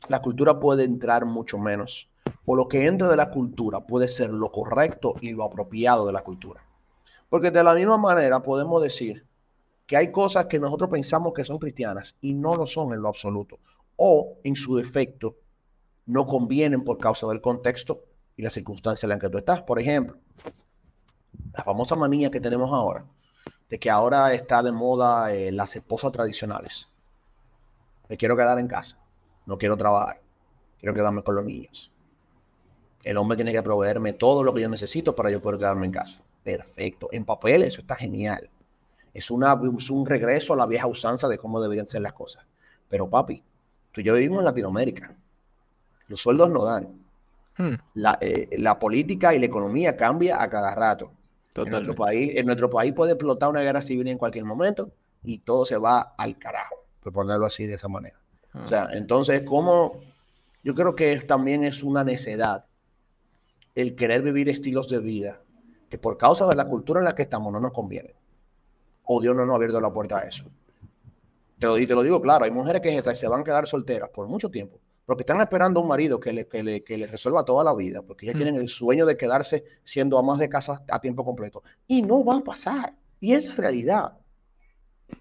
la 0.08 0.22
cultura 0.22 0.60
puede 0.60 0.84
entrar 0.84 1.24
mucho 1.26 1.58
menos, 1.58 2.08
o 2.44 2.56
lo 2.56 2.68
que 2.68 2.86
entra 2.86 3.08
de 3.08 3.16
la 3.16 3.30
cultura 3.30 3.80
puede 3.80 4.08
ser 4.08 4.32
lo 4.32 4.50
correcto 4.50 5.14
y 5.20 5.32
lo 5.32 5.44
apropiado 5.44 6.06
de 6.06 6.12
la 6.12 6.22
cultura. 6.24 6.64
Porque 7.28 7.50
de 7.50 7.64
la 7.64 7.74
misma 7.74 7.98
manera 7.98 8.42
podemos 8.42 8.82
decir 8.82 9.26
que 9.86 9.96
hay 9.96 10.10
cosas 10.10 10.46
que 10.46 10.58
nosotros 10.58 10.90
pensamos 10.90 11.32
que 11.34 11.44
son 11.44 11.58
cristianas 11.58 12.16
y 12.20 12.34
no 12.34 12.56
lo 12.56 12.66
son 12.66 12.92
en 12.92 13.02
lo 13.02 13.08
absoluto. 13.08 13.58
O 13.96 14.38
en 14.42 14.56
su 14.56 14.76
defecto 14.76 15.36
no 16.06 16.26
convienen 16.26 16.82
por 16.82 16.98
causa 16.98 17.26
del 17.28 17.40
contexto 17.40 18.04
y 18.36 18.42
la 18.42 18.50
circunstancia 18.50 19.06
en 19.06 19.10
la 19.10 19.18
que 19.18 19.28
tú 19.28 19.38
estás. 19.38 19.62
Por 19.62 19.78
ejemplo, 19.78 20.16
la 21.52 21.62
famosa 21.62 21.94
manía 21.96 22.30
que 22.30 22.40
tenemos 22.40 22.72
ahora, 22.72 23.06
de 23.68 23.78
que 23.78 23.90
ahora 23.90 24.32
está 24.34 24.62
de 24.62 24.72
moda 24.72 25.32
eh, 25.32 25.52
las 25.52 25.76
esposas 25.76 26.12
tradicionales. 26.12 26.88
Me 28.08 28.16
quiero 28.16 28.36
quedar 28.36 28.58
en 28.58 28.68
casa, 28.68 28.98
no 29.46 29.58
quiero 29.58 29.76
trabajar, 29.76 30.20
quiero 30.78 30.94
quedarme 30.94 31.22
con 31.22 31.34
los 31.36 31.44
niños. 31.44 31.91
El 33.02 33.16
hombre 33.16 33.36
tiene 33.36 33.52
que 33.52 33.62
proveerme 33.62 34.12
todo 34.12 34.42
lo 34.42 34.54
que 34.54 34.60
yo 34.60 34.68
necesito 34.68 35.14
para 35.14 35.30
yo 35.30 35.40
poder 35.40 35.58
quedarme 35.58 35.86
en 35.86 35.92
casa. 35.92 36.20
Perfecto. 36.42 37.08
En 37.12 37.24
papel 37.24 37.62
eso 37.62 37.80
está 37.80 37.96
genial. 37.96 38.48
Es, 39.14 39.30
una, 39.30 39.54
un 39.54 40.06
regreso 40.06 40.54
a 40.54 40.56
la 40.56 40.66
vieja 40.66 40.86
usanza 40.86 41.28
de 41.28 41.38
cómo 41.38 41.60
deberían 41.60 41.86
ser 41.86 42.02
las 42.02 42.12
cosas. 42.12 42.44
Pero 42.88 43.08
papi, 43.08 43.42
tú 43.90 44.00
y 44.00 44.04
yo 44.04 44.14
vivimos 44.14 44.40
en 44.40 44.44
Latinoamérica. 44.46 45.14
Los 46.08 46.20
sueldos 46.20 46.50
no 46.50 46.64
dan. 46.64 46.88
Hmm. 47.56 47.74
Eh, 48.20 48.48
la, 48.58 48.78
política 48.78 49.34
y 49.34 49.38
la 49.38 49.46
economía 49.46 49.96
cambia 49.96 50.42
a 50.42 50.48
cada 50.48 50.74
rato. 50.74 51.12
En 51.54 51.68
nuestro, 51.68 51.94
país, 51.94 52.32
en 52.34 52.46
nuestro 52.46 52.70
país 52.70 52.94
puede 52.94 53.12
explotar 53.12 53.50
una 53.50 53.60
guerra 53.60 53.82
civil 53.82 54.08
en 54.08 54.16
cualquier 54.16 54.46
momento 54.46 54.90
y 55.22 55.38
todo 55.38 55.66
se 55.66 55.76
va 55.76 56.14
al 56.16 56.38
carajo, 56.38 56.76
por 57.02 57.12
ponerlo 57.12 57.44
así 57.44 57.66
de 57.66 57.74
esa 57.74 57.88
manera. 57.88 58.18
O 58.54 58.66
sea, 58.66 58.84
ah. 58.84 58.88
entonces, 58.94 59.42
como 59.42 60.00
yo 60.64 60.74
creo 60.74 60.94
que 60.94 61.20
también 61.20 61.62
es 61.64 61.82
una 61.82 62.04
necedad 62.04 62.64
el 63.74 63.94
querer 63.94 64.22
vivir 64.22 64.48
estilos 64.48 64.88
de 64.88 64.98
vida 64.98 65.42
que 65.88 65.98
por 65.98 66.16
causa 66.16 66.46
de 66.46 66.54
la 66.54 66.66
cultura 66.66 67.00
en 67.00 67.04
la 67.04 67.14
que 67.14 67.22
estamos 67.22 67.52
no 67.52 67.60
nos 67.60 67.72
conviene. 67.72 68.14
O 69.04 69.20
Dios 69.20 69.36
no 69.36 69.44
nos 69.44 69.52
ha 69.52 69.56
abierto 69.56 69.80
la 69.80 69.92
puerta 69.92 70.18
a 70.18 70.22
eso. 70.22 70.44
Te 71.58 71.66
lo, 71.66 71.74
te 71.76 71.94
lo 71.94 72.02
digo 72.02 72.20
claro, 72.20 72.44
hay 72.44 72.50
mujeres 72.50 72.80
que 72.80 73.14
se 73.14 73.28
van 73.28 73.42
a 73.42 73.44
quedar 73.44 73.66
solteras 73.66 74.08
por 74.08 74.26
mucho 74.26 74.50
tiempo, 74.50 74.80
porque 75.04 75.22
están 75.22 75.40
esperando 75.40 75.80
un 75.80 75.88
marido 75.88 76.18
que 76.18 76.32
le, 76.32 76.48
que 76.48 76.62
le, 76.62 76.82
que 76.82 76.96
le 76.96 77.06
resuelva 77.06 77.44
toda 77.44 77.62
la 77.62 77.74
vida, 77.74 78.02
porque 78.02 78.26
ya 78.26 78.32
mm. 78.32 78.36
tienen 78.36 78.56
el 78.56 78.68
sueño 78.68 79.04
de 79.04 79.16
quedarse 79.16 79.64
siendo 79.84 80.18
amas 80.18 80.38
de 80.38 80.48
casa 80.48 80.82
a 80.88 80.98
tiempo 80.98 81.24
completo. 81.24 81.62
Y 81.86 82.02
no 82.02 82.24
va 82.24 82.36
a 82.36 82.40
pasar. 82.40 82.94
Y 83.20 83.34
es 83.34 83.44
la 83.44 83.54
realidad. 83.54 84.14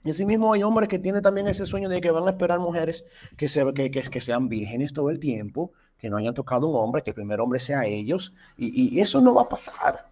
Y 0.04 0.10
así 0.10 0.26
mismo 0.26 0.54
hay 0.54 0.64
hombres 0.64 0.90
que 0.90 1.00
tienen 1.00 1.22
también 1.22 1.48
ese 1.48 1.66
sueño 1.66 1.90
de 1.90 2.02
que 2.02 2.12
van 2.12 2.28
a 2.28 2.32
esperar 2.32 2.60
mujeres 2.60 3.06
que, 3.38 3.48
se, 3.48 3.74
que, 3.74 3.92
que, 3.92 4.02
que 4.02 4.22
sean 4.22 4.50
vírgenes 4.50 4.94
todo 4.94 5.10
el 5.10 5.20
tiempo, 5.20 5.72
que 5.98 6.10
no 6.10 6.18
hayan 6.18 6.34
tocado 6.34 6.68
un 6.68 6.76
hombre, 6.76 7.04
que 7.04 7.12
el 7.12 7.16
primer 7.16 7.40
hombre 7.40 7.60
sea 7.60 7.86
ellos. 7.86 8.34
Y, 8.58 8.96
y 8.96 9.00
eso 9.00 9.22
no 9.22 9.34
va 9.34 9.44
a 9.44 9.50
pasar. 9.50 10.12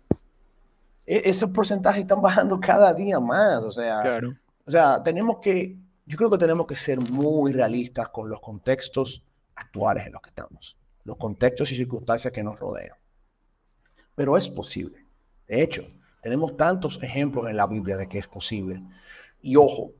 E-, 1.10 1.28
esos 1.28 1.50
porcentajes 1.50 2.02
están 2.02 2.22
bajando 2.22 2.60
cada 2.60 2.94
día 2.94 3.20
más. 3.20 3.64
O 3.64 3.72
sea, 3.72 4.22
o 4.66 4.72
sea, 4.72 5.02
tenemos 5.02 5.40
que, 5.40 5.76
yo 6.06 6.18
creo 6.18 6.30
que 6.30 6.38
tenemos 6.38 6.68
que 6.68 6.76
ser 6.76 7.00
muy 7.00 7.52
realistas 7.52 8.10
con 8.10 8.30
los 8.30 8.40
contextos 8.40 9.26
actuales 9.56 10.06
en 10.06 10.14
los 10.14 10.22
que 10.22 10.30
estamos, 10.30 10.78
los 11.04 11.18
contextos 11.18 11.72
y 11.72 11.76
circunstancias 11.76 12.32
que 12.32 12.44
nos 12.44 12.60
rodean. 12.60 12.96
Pero 14.14 14.38
es 14.38 14.48
posible. 14.48 15.04
De 15.48 15.64
hecho, 15.64 15.88
tenemos 16.22 16.56
tantos 16.56 17.02
ejemplos 17.02 17.50
en 17.50 17.58
la 17.58 17.66
Biblia 17.66 17.98
de 17.98 18.08
que 18.08 18.20
es 18.20 18.28
posible. 18.28 18.84
Y 19.42 19.56
ojo, 19.56 19.92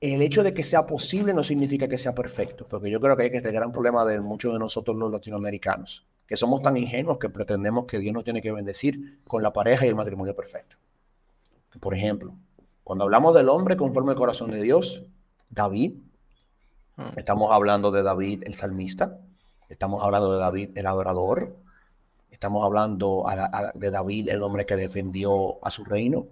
el 0.00 0.22
hecho 0.22 0.42
de 0.42 0.54
que 0.54 0.64
sea 0.64 0.86
posible 0.86 1.34
no 1.34 1.42
significa 1.42 1.88
que 1.88 1.98
sea 1.98 2.14
perfecto, 2.14 2.66
porque 2.68 2.90
yo 2.90 3.00
creo 3.00 3.16
que 3.16 3.24
hay 3.24 3.30
que 3.30 3.38
este 3.38 3.52
gran 3.52 3.72
problema 3.72 4.04
de 4.04 4.20
muchos 4.20 4.52
de 4.52 4.58
nosotros 4.58 4.96
los 4.96 5.10
latinoamericanos 5.10 6.06
que 6.28 6.36
somos 6.36 6.60
tan 6.60 6.76
ingenuos 6.76 7.16
que 7.18 7.30
pretendemos 7.30 7.86
que 7.86 7.98
Dios 7.98 8.12
nos 8.12 8.22
tiene 8.22 8.42
que 8.42 8.52
bendecir 8.52 9.18
con 9.26 9.42
la 9.42 9.52
pareja 9.52 9.86
y 9.86 9.88
el 9.88 9.94
matrimonio 9.94 10.36
perfecto. 10.36 10.76
Por 11.80 11.94
ejemplo, 11.94 12.34
cuando 12.84 13.04
hablamos 13.04 13.34
del 13.34 13.48
hombre 13.48 13.78
conforme 13.78 14.10
al 14.10 14.18
corazón 14.18 14.50
de 14.50 14.60
Dios, 14.60 15.02
David, 15.48 15.94
ah. 16.98 17.12
estamos 17.16 17.50
hablando 17.50 17.90
de 17.90 18.02
David 18.02 18.42
el 18.44 18.56
salmista, 18.56 19.18
estamos 19.70 20.04
hablando 20.04 20.30
de 20.34 20.38
David 20.38 20.70
el 20.76 20.86
adorador, 20.86 21.56
estamos 22.30 22.62
hablando 22.62 23.24
de 23.74 23.90
David 23.90 24.28
el 24.28 24.42
hombre 24.42 24.66
que 24.66 24.76
defendió 24.76 25.64
a 25.64 25.70
su 25.70 25.82
reino, 25.84 26.26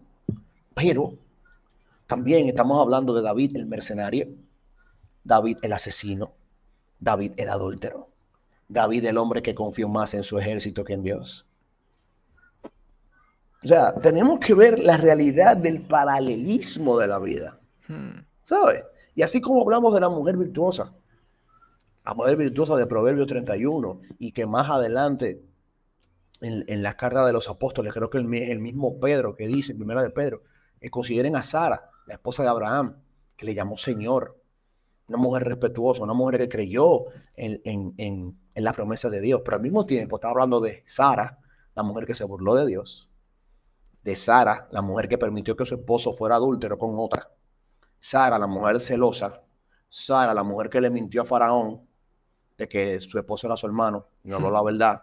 pero 0.74 1.14
también 2.06 2.46
estamos 2.46 2.80
hablando 2.80 3.14
de 3.14 3.22
David 3.22 3.56
el 3.56 3.66
mercenario, 3.66 4.28
David 5.24 5.58
el 5.62 5.72
asesino, 5.72 6.34
David 7.00 7.32
el 7.36 7.48
adúltero. 7.48 8.10
David 8.68 9.04
el 9.06 9.18
hombre 9.18 9.42
que 9.42 9.54
confió 9.54 9.88
más 9.88 10.14
en 10.14 10.22
su 10.22 10.38
ejército 10.38 10.84
que 10.84 10.94
en 10.94 11.02
Dios. 11.02 11.46
O 13.64 13.68
sea, 13.68 13.94
tenemos 13.94 14.38
que 14.40 14.54
ver 14.54 14.78
la 14.78 14.96
realidad 14.96 15.56
del 15.56 15.82
paralelismo 15.82 16.98
de 16.98 17.06
la 17.06 17.18
vida. 17.18 17.58
Hmm. 17.88 18.20
¿Sabes? 18.42 18.84
Y 19.14 19.22
así 19.22 19.40
como 19.40 19.62
hablamos 19.62 19.94
de 19.94 20.00
la 20.00 20.08
mujer 20.08 20.36
virtuosa, 20.36 20.92
la 22.04 22.14
mujer 22.14 22.36
virtuosa 22.36 22.76
de 22.76 22.86
Proverbios 22.86 23.26
31, 23.26 24.00
y 24.18 24.32
que 24.32 24.46
más 24.46 24.70
adelante 24.70 25.42
en, 26.40 26.64
en 26.68 26.82
la 26.82 26.96
carta 26.96 27.26
de 27.26 27.32
los 27.32 27.48
apóstoles, 27.48 27.92
creo 27.92 28.10
que 28.10 28.18
el, 28.18 28.32
el 28.34 28.60
mismo 28.60 29.00
Pedro 29.00 29.34
que 29.34 29.46
dice, 29.48 29.74
primera 29.74 30.02
de 30.02 30.10
Pedro, 30.10 30.42
que 30.80 30.90
consideren 30.90 31.34
a 31.34 31.42
Sara, 31.42 31.90
la 32.06 32.14
esposa 32.14 32.42
de 32.42 32.48
Abraham, 32.48 32.96
que 33.36 33.46
le 33.46 33.54
llamó 33.54 33.76
Señor, 33.76 34.40
una 35.08 35.18
mujer 35.18 35.44
respetuosa, 35.44 36.02
una 36.02 36.14
mujer 36.14 36.38
que 36.38 36.48
creyó 36.48 37.06
en, 37.34 37.60
en, 37.64 37.94
en 38.54 38.64
la 38.64 38.72
promesa 38.72 39.10
de 39.10 39.20
Dios, 39.20 39.42
pero 39.44 39.56
al 39.56 39.62
mismo 39.62 39.86
tiempo 39.86 40.16
está 40.16 40.30
hablando 40.30 40.60
de 40.60 40.82
Sara, 40.86 41.38
la 41.74 41.82
mujer 41.82 42.06
que 42.06 42.14
se 42.14 42.24
burló 42.24 42.54
de 42.54 42.66
Dios, 42.66 43.08
de 44.02 44.16
Sara, 44.16 44.68
la 44.70 44.82
mujer 44.82 45.08
que 45.08 45.18
permitió 45.18 45.54
que 45.54 45.66
su 45.66 45.74
esposo 45.74 46.14
fuera 46.14 46.36
adúltero 46.36 46.78
con 46.78 46.94
otra, 46.98 47.28
Sara, 48.00 48.38
la 48.38 48.46
mujer 48.46 48.80
celosa, 48.80 49.42
Sara, 49.88 50.32
la 50.32 50.42
mujer 50.42 50.70
que 50.70 50.80
le 50.80 50.90
mintió 50.90 51.22
a 51.22 51.24
Faraón 51.24 51.86
de 52.56 52.68
que 52.68 53.00
su 53.00 53.18
esposo 53.18 53.46
era 53.46 53.56
su 53.56 53.66
hermano 53.66 54.06
y 54.24 54.28
no 54.28 54.36
habló 54.36 54.50
la 54.50 54.62
verdad. 54.62 55.02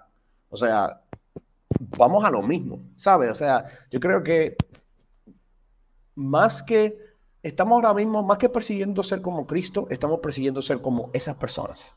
O 0.50 0.58
sea, 0.58 1.02
vamos 1.98 2.24
a 2.24 2.32
lo 2.32 2.42
mismo, 2.42 2.82
¿sabes? 2.96 3.30
O 3.32 3.36
sea, 3.36 3.66
yo 3.92 4.00
creo 4.00 4.24
que 4.24 4.56
más 6.16 6.64
que 6.64 6.98
estamos 7.42 7.76
ahora 7.76 7.94
mismo, 7.94 8.24
más 8.24 8.38
que 8.38 8.50
persiguiendo 8.50 9.04
ser 9.04 9.22
como 9.22 9.46
Cristo, 9.46 9.86
estamos 9.90 10.20
persiguiendo 10.20 10.62
ser 10.62 10.82
como 10.82 11.10
esas 11.14 11.36
personas. 11.36 11.96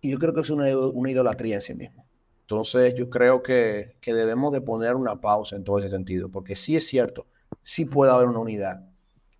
Y 0.00 0.10
yo 0.10 0.18
creo 0.18 0.34
que 0.34 0.40
es 0.40 0.50
una, 0.50 0.68
idolatría 0.68 1.56
en 1.56 1.62
sí 1.62 1.74
mismo. 1.74 2.06
Entonces 2.40 2.94
yo 2.96 3.08
creo 3.08 3.42
que, 3.42 3.96
que, 4.00 4.14
debemos 4.14 4.52
de 4.52 4.60
poner 4.60 4.96
una 4.96 5.20
pausa 5.20 5.56
en 5.56 5.64
todo 5.64 5.78
ese 5.78 5.90
sentido, 5.90 6.28
porque 6.28 6.56
sí 6.56 6.76
es 6.76 6.86
cierto, 6.86 7.26
sí 7.62 7.84
puede 7.84 8.10
haber 8.10 8.28
una 8.28 8.40
unidad. 8.40 8.88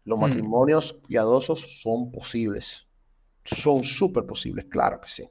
Los 0.04 0.18
mm. 0.18 0.22
matrimonios 0.22 0.92
piadosos 1.08 1.80
son 1.82 2.12
posibles, 2.12 2.86
son 3.44 3.82
súper 3.82 4.24
posibles, 4.24 4.66
claro 4.66 5.00
que 5.00 5.08
sí. 5.08 5.28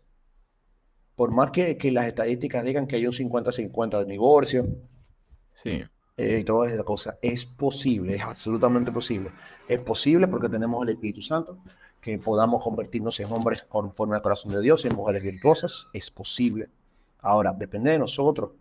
Por 1.15 1.31
más 1.31 1.51
que, 1.51 1.77
que, 1.77 1.91
las 1.91 2.07
estadísticas 2.07 2.63
digan 2.63 2.87
que 2.87 2.97
hay 2.97 3.05
un 3.05 3.13
50-50 3.13 3.99
de 3.99 4.05
divorcio, 4.05 4.67
sí. 5.53 5.83
Eh, 6.21 6.37
y 6.41 6.43
todas 6.43 6.71
esas 6.71 6.85
cosas, 6.85 7.17
es 7.19 7.45
posible, 7.45 8.15
es 8.15 8.21
absolutamente 8.21 8.91
posible. 8.91 9.31
Es 9.67 9.79
posible 9.79 10.27
porque 10.27 10.49
tenemos 10.49 10.83
el 10.83 10.89
Espíritu 10.89 11.19
Santo, 11.19 11.57
que 11.99 12.15
podamos 12.19 12.63
convertirnos 12.63 13.19
en 13.19 13.31
hombres 13.31 13.63
conforme 13.67 14.15
al 14.15 14.21
corazón 14.21 14.51
de 14.51 14.61
Dios, 14.61 14.85
en 14.85 14.95
mujeres 14.95 15.23
virtuosas, 15.23 15.87
es 15.93 16.11
posible. 16.11 16.69
Ahora, 17.21 17.53
depende 17.53 17.89
de 17.89 17.97
nosotros, 17.97 18.51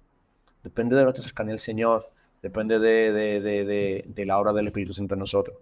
depende 0.64 0.96
de 0.96 1.02
nuestra 1.02 1.22
cercanía 1.22 1.52
al 1.52 1.58
Señor, 1.58 2.10
depende 2.40 2.78
de, 2.78 3.12
de, 3.12 3.40
de, 3.40 4.04
de, 4.06 4.24
la 4.24 4.38
obra 4.38 4.54
del 4.54 4.68
Espíritu 4.68 4.94
Santo 4.94 5.14
en 5.14 5.20
nosotros. 5.20 5.58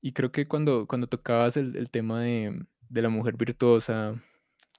Y 0.00 0.10
creo 0.12 0.32
que 0.32 0.48
cuando, 0.48 0.88
cuando 0.88 1.06
tocabas 1.06 1.56
el, 1.56 1.76
el 1.76 1.88
tema 1.88 2.22
de, 2.22 2.66
la 2.90 3.08
mujer 3.10 3.36
virtuosa, 3.36 4.20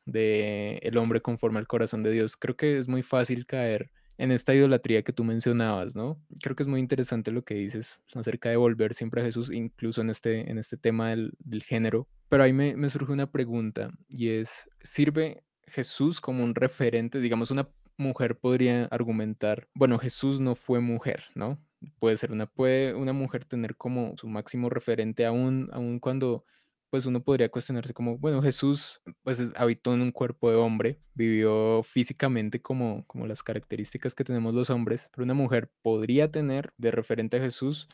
de 0.05 0.79
el 0.81 0.97
hombre 0.97 1.21
conforme 1.21 1.59
al 1.59 1.67
corazón 1.67 2.03
de 2.03 2.11
Dios, 2.11 2.35
creo 2.35 2.57
que 2.57 2.77
es 2.77 2.89
muy 2.89 3.01
fácil 3.01 3.45
caer 3.45 3.91
en 4.19 4.33
esta 4.33 4.53
idolatría 4.53 5.01
que 5.01 5.13
tú 5.13 5.23
mencionabas, 5.23 5.95
¿no? 5.95 6.21
Creo 6.43 6.53
que 6.53 6.63
es 6.63 6.67
muy 6.67 6.81
interesante 6.81 7.31
lo 7.31 7.43
que 7.43 7.55
dices 7.55 8.03
acerca 8.13 8.49
de 8.49 8.57
volver 8.57 8.93
siempre 8.93 9.21
a 9.21 9.25
Jesús, 9.25 9.49
incluso 9.51 10.01
en 10.01 10.09
este, 10.09 10.51
en 10.51 10.57
este 10.57 10.75
tema 10.75 11.09
del, 11.09 11.63
género. 11.63 12.05
Pero 12.27 12.43
ahí 12.43 12.51
me, 12.51 12.75
me 12.75 12.89
surge 12.89 13.13
una 13.13 13.31
pregunta 13.31 13.91
y 14.09 14.29
es, 14.29 14.69
¿sirve 14.81 15.41
Jesús 15.67 16.19
como 16.19 16.43
un 16.43 16.53
referente? 16.53 17.21
Digamos, 17.21 17.49
una 17.49 17.69
mujer 17.95 18.37
podría 18.37 18.85
argumentar, 18.91 19.69
bueno, 19.73 19.97
Jesús 19.97 20.41
no 20.41 20.55
fue 20.55 20.81
mujer, 20.81 21.23
¿no? 21.33 21.57
Puede 21.99 22.17
ser 22.17 22.33
una, 22.33 22.45
puede 22.45 22.95
una 22.95 23.13
mujer 23.13 23.45
tener 23.45 23.77
como 23.77 24.15
su 24.17 24.27
máximo 24.27 24.69
referente 24.69 25.25
aún, 25.25 25.69
aún 25.71 25.99
cuando 25.99 26.43
pues 26.89 27.05
uno 27.05 27.21
podría 27.21 27.49
cuestionarse 27.49 27.93
como, 27.93 28.17
bueno, 28.17 28.41
Jesús 28.41 29.01
pues 29.23 29.41
habitó 29.55 29.93
en 29.93 30.01
un 30.01 30.11
cuerpo 30.11 30.49
de 30.49 30.57
hombre, 30.57 30.99
vivió 31.13 31.83
físicamente 31.83 32.61
como, 32.61 33.05
como 33.07 33.27
las 33.27 33.43
características 33.43 34.15
que 34.15 34.23
tenemos 34.23 34.53
los 34.53 34.69
hombres, 34.69 35.09
pero 35.11 35.23
una 35.23 35.33
mujer 35.33 35.69
podría 35.81 36.31
tener 36.31 36.73
de 36.77 36.91
referente 36.91 37.37
a 37.37 37.41
Jesús. 37.41 37.87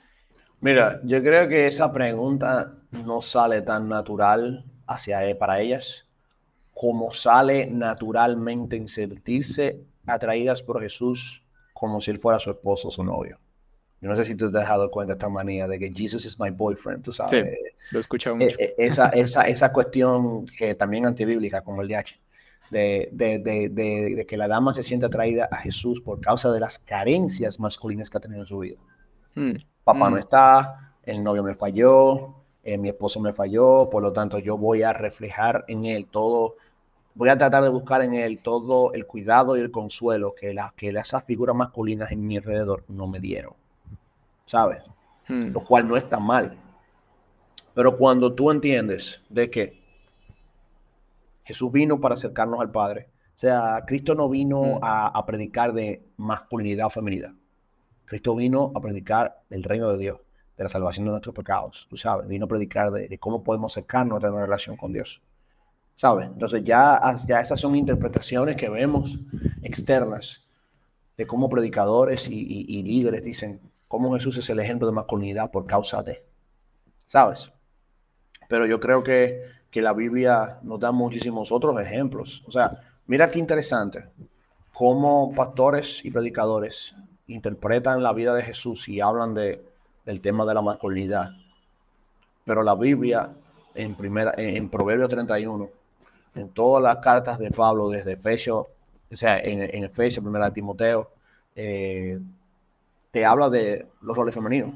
Mira, 0.61 1.01
yo 1.03 1.21
creo 1.21 1.47
que 1.47 1.67
esa 1.67 1.91
pregunta 1.91 2.73
no 3.05 3.21
sale 3.21 3.61
tan 3.61 3.89
natural 3.89 4.63
hacia 4.87 5.27
e, 5.27 5.35
para 5.35 5.59
ellas 5.59 6.07
como 6.73 7.13
sale 7.13 7.67
naturalmente 7.67 8.75
en 8.75 8.87
sentirse 8.87 9.79
atraídas 10.05 10.61
por 10.61 10.81
Jesús 10.81 11.43
como 11.73 12.01
si 12.01 12.11
él 12.11 12.17
fuera 12.17 12.39
su 12.39 12.51
esposo 12.51 12.89
o 12.89 12.91
su 12.91 13.03
novio. 13.03 13.39
Yo 14.01 14.09
no 14.09 14.15
sé 14.15 14.25
si 14.25 14.35
tú 14.35 14.51
te 14.51 14.59
has 14.59 14.67
dado 14.67 14.91
cuenta 14.91 15.13
de 15.13 15.17
esta 15.17 15.29
manía 15.29 15.67
de 15.67 15.79
que 15.79 15.91
Jesus 15.91 16.25
is 16.25 16.39
my 16.39 16.49
boyfriend, 16.49 17.03
tú 17.03 17.11
sabes. 17.11 17.31
Sí, 17.31 17.74
lo 17.91 17.99
he 17.99 18.01
escuchado 18.01 18.35
mucho. 18.35 18.55
E, 18.59 18.75
e, 18.77 18.85
esa, 18.85 19.09
esa, 19.09 19.43
esa 19.43 19.71
cuestión 19.71 20.45
que 20.57 20.75
también 20.75 21.05
antibíblica, 21.05 21.61
como 21.61 21.81
el 21.81 21.87
DH, 21.87 22.19
de, 22.71 23.09
de, 23.11 23.39
de, 23.39 23.69
de, 23.69 24.25
que 24.25 24.37
la 24.37 24.47
dama 24.47 24.73
se 24.73 24.83
siente 24.83 25.05
atraída 25.05 25.47
a 25.51 25.57
Jesús 25.57 26.01
por 26.01 26.19
causa 26.19 26.51
de 26.51 26.59
las 26.59 26.79
carencias 26.79 27.59
masculinas 27.59 28.09
que 28.09 28.17
ha 28.17 28.21
tenido 28.21 28.41
en 28.41 28.47
su 28.47 28.59
vida. 28.59 28.77
Hmm, 29.35 29.53
Papá 29.83 30.09
no 30.09 30.15
hmm. 30.15 30.19
está, 30.19 30.93
el 31.03 31.23
novio 31.23 31.43
me 31.43 31.53
falló, 31.53 32.35
eh, 32.63 32.77
mi 32.77 32.89
esposo 32.89 33.19
me 33.19 33.31
falló, 33.31 33.89
por 33.91 34.01
lo 34.01 34.11
tanto 34.11 34.39
yo 34.39 34.57
voy 34.57 34.81
a 34.81 34.93
reflejar 34.93 35.63
en 35.67 35.85
él 35.85 36.07
todo 36.09 36.55
voy 37.15 37.29
a 37.29 37.37
tratar 37.37 37.63
de 37.63 37.69
buscar 37.69 38.01
en 38.01 38.13
él 38.13 38.39
todo 38.43 38.93
el 38.93 39.07
cuidado 39.07 39.57
y 39.57 39.61
el 39.61 39.71
consuelo 39.71 40.35
que, 40.35 40.53
la, 40.53 40.73
que 40.75 40.89
esas 40.89 41.23
figuras 41.23 41.55
masculinas 41.55 42.11
en 42.11 42.27
mi 42.27 42.37
alrededor 42.37 42.83
no 42.89 43.07
me 43.07 43.19
dieron. 43.19 43.53
¿Sabes? 44.45 44.83
Hmm. 45.27 45.47
Lo 45.47 45.63
cual 45.63 45.87
no 45.87 45.95
está 45.95 46.19
mal. 46.19 46.57
Pero 47.75 47.97
cuando 47.97 48.33
tú 48.33 48.49
entiendes 48.49 49.21
de 49.29 49.51
que 49.51 49.79
Jesús 51.43 51.71
vino 51.71 52.01
para 52.01 52.13
acercarnos 52.13 52.59
al 52.59 52.71
Padre, 52.71 53.09
o 53.35 53.39
sea, 53.39 53.83
Cristo 53.85 54.15
no 54.15 54.27
vino 54.27 54.79
hmm. 54.79 54.79
a, 54.81 55.25
predicar 55.27 55.73
de 55.73 56.03
masculinidad 56.17 56.87
o 56.87 56.89
feminidad. 56.89 57.33
Cristo 58.05 58.35
vino 58.35 58.71
a 58.73 58.81
predicar 58.81 59.43
del 59.49 59.61
reino 59.61 59.91
de 59.91 59.99
Dios, 59.99 60.19
de 60.57 60.63
la 60.63 60.69
salvación 60.69 61.05
de 61.05 61.11
nuestros 61.11 61.35
pecados. 61.35 61.85
Tú 61.87 61.97
sabes, 61.97 62.27
vino 62.27 62.45
a 62.45 62.47
predicar 62.47 62.89
de, 62.89 63.07
de 63.07 63.19
cómo 63.19 63.43
podemos 63.43 63.71
acercarnos 63.71 64.17
a 64.17 64.19
tener 64.21 64.33
una 64.33 64.45
relación 64.45 64.75
con 64.75 64.91
Dios. 64.91 65.21
¿sabes? 65.95 66.27
Entonces 66.27 66.63
ya, 66.63 67.01
ya 67.27 67.39
esas 67.39 67.59
son 67.59 67.75
interpretaciones 67.75 68.55
que 68.57 68.69
vemos 68.69 69.17
externas 69.61 70.43
de 71.17 71.25
cómo 71.25 71.49
predicadores 71.49 72.27
y, 72.29 72.83
líderes 72.83 73.23
dicen 73.23 73.61
cómo 73.87 74.13
Jesús 74.13 74.37
es 74.37 74.49
el 74.49 74.59
ejemplo 74.59 74.87
de 74.87 74.93
masculinidad 74.93 75.51
por 75.51 75.65
causa 75.65 76.03
de, 76.03 76.25
¿sabes? 77.05 77.51
Pero 78.47 78.65
yo 78.65 78.79
creo 78.79 79.03
que, 79.03 79.41
que 79.71 79.81
la 79.81 79.93
Biblia 79.93 80.59
nos 80.63 80.79
da 80.79 80.91
muchísimos 80.91 81.51
otros 81.51 81.79
ejemplos. 81.79 82.43
O 82.47 82.51
sea, 82.51 82.71
mira 83.07 83.29
qué 83.29 83.39
interesante 83.39 84.05
cómo 84.73 85.33
pastores 85.33 86.03
y 86.03 86.11
predicadores 86.11 86.93
interpretan 87.27 88.03
la 88.03 88.11
vida 88.11 88.35
de 88.35 88.43
Jesús 88.43 88.89
y 88.89 88.99
hablan 88.99 89.33
de, 89.33 89.63
del 90.05 90.19
tema 90.21 90.45
de 90.45 90.53
la 90.53 90.61
masculinidad. 90.61 91.29
Pero 92.43 92.61
la 92.61 92.75
Biblia 92.75 93.29
en, 93.73 93.95
primera, 93.95 94.33
en 94.37 94.69
Proverbio 94.69 95.07
31 95.07 95.69
en 96.35 96.49
todas 96.49 96.83
las 96.83 96.97
cartas 96.97 97.39
de 97.39 97.49
Pablo, 97.49 97.89
desde 97.89 98.13
Efesios, 98.13 98.67
o 99.11 99.15
sea, 99.15 99.39
en, 99.39 99.61
en 99.61 99.83
Efesios, 99.85 100.21
primera 100.21 100.45
de 100.45 100.51
Timoteo, 100.51 101.11
eh, 101.55 102.19
te 103.11 103.25
habla 103.25 103.49
de 103.49 103.87
los 104.01 104.17
roles 104.17 104.35
femeninos. 104.35 104.75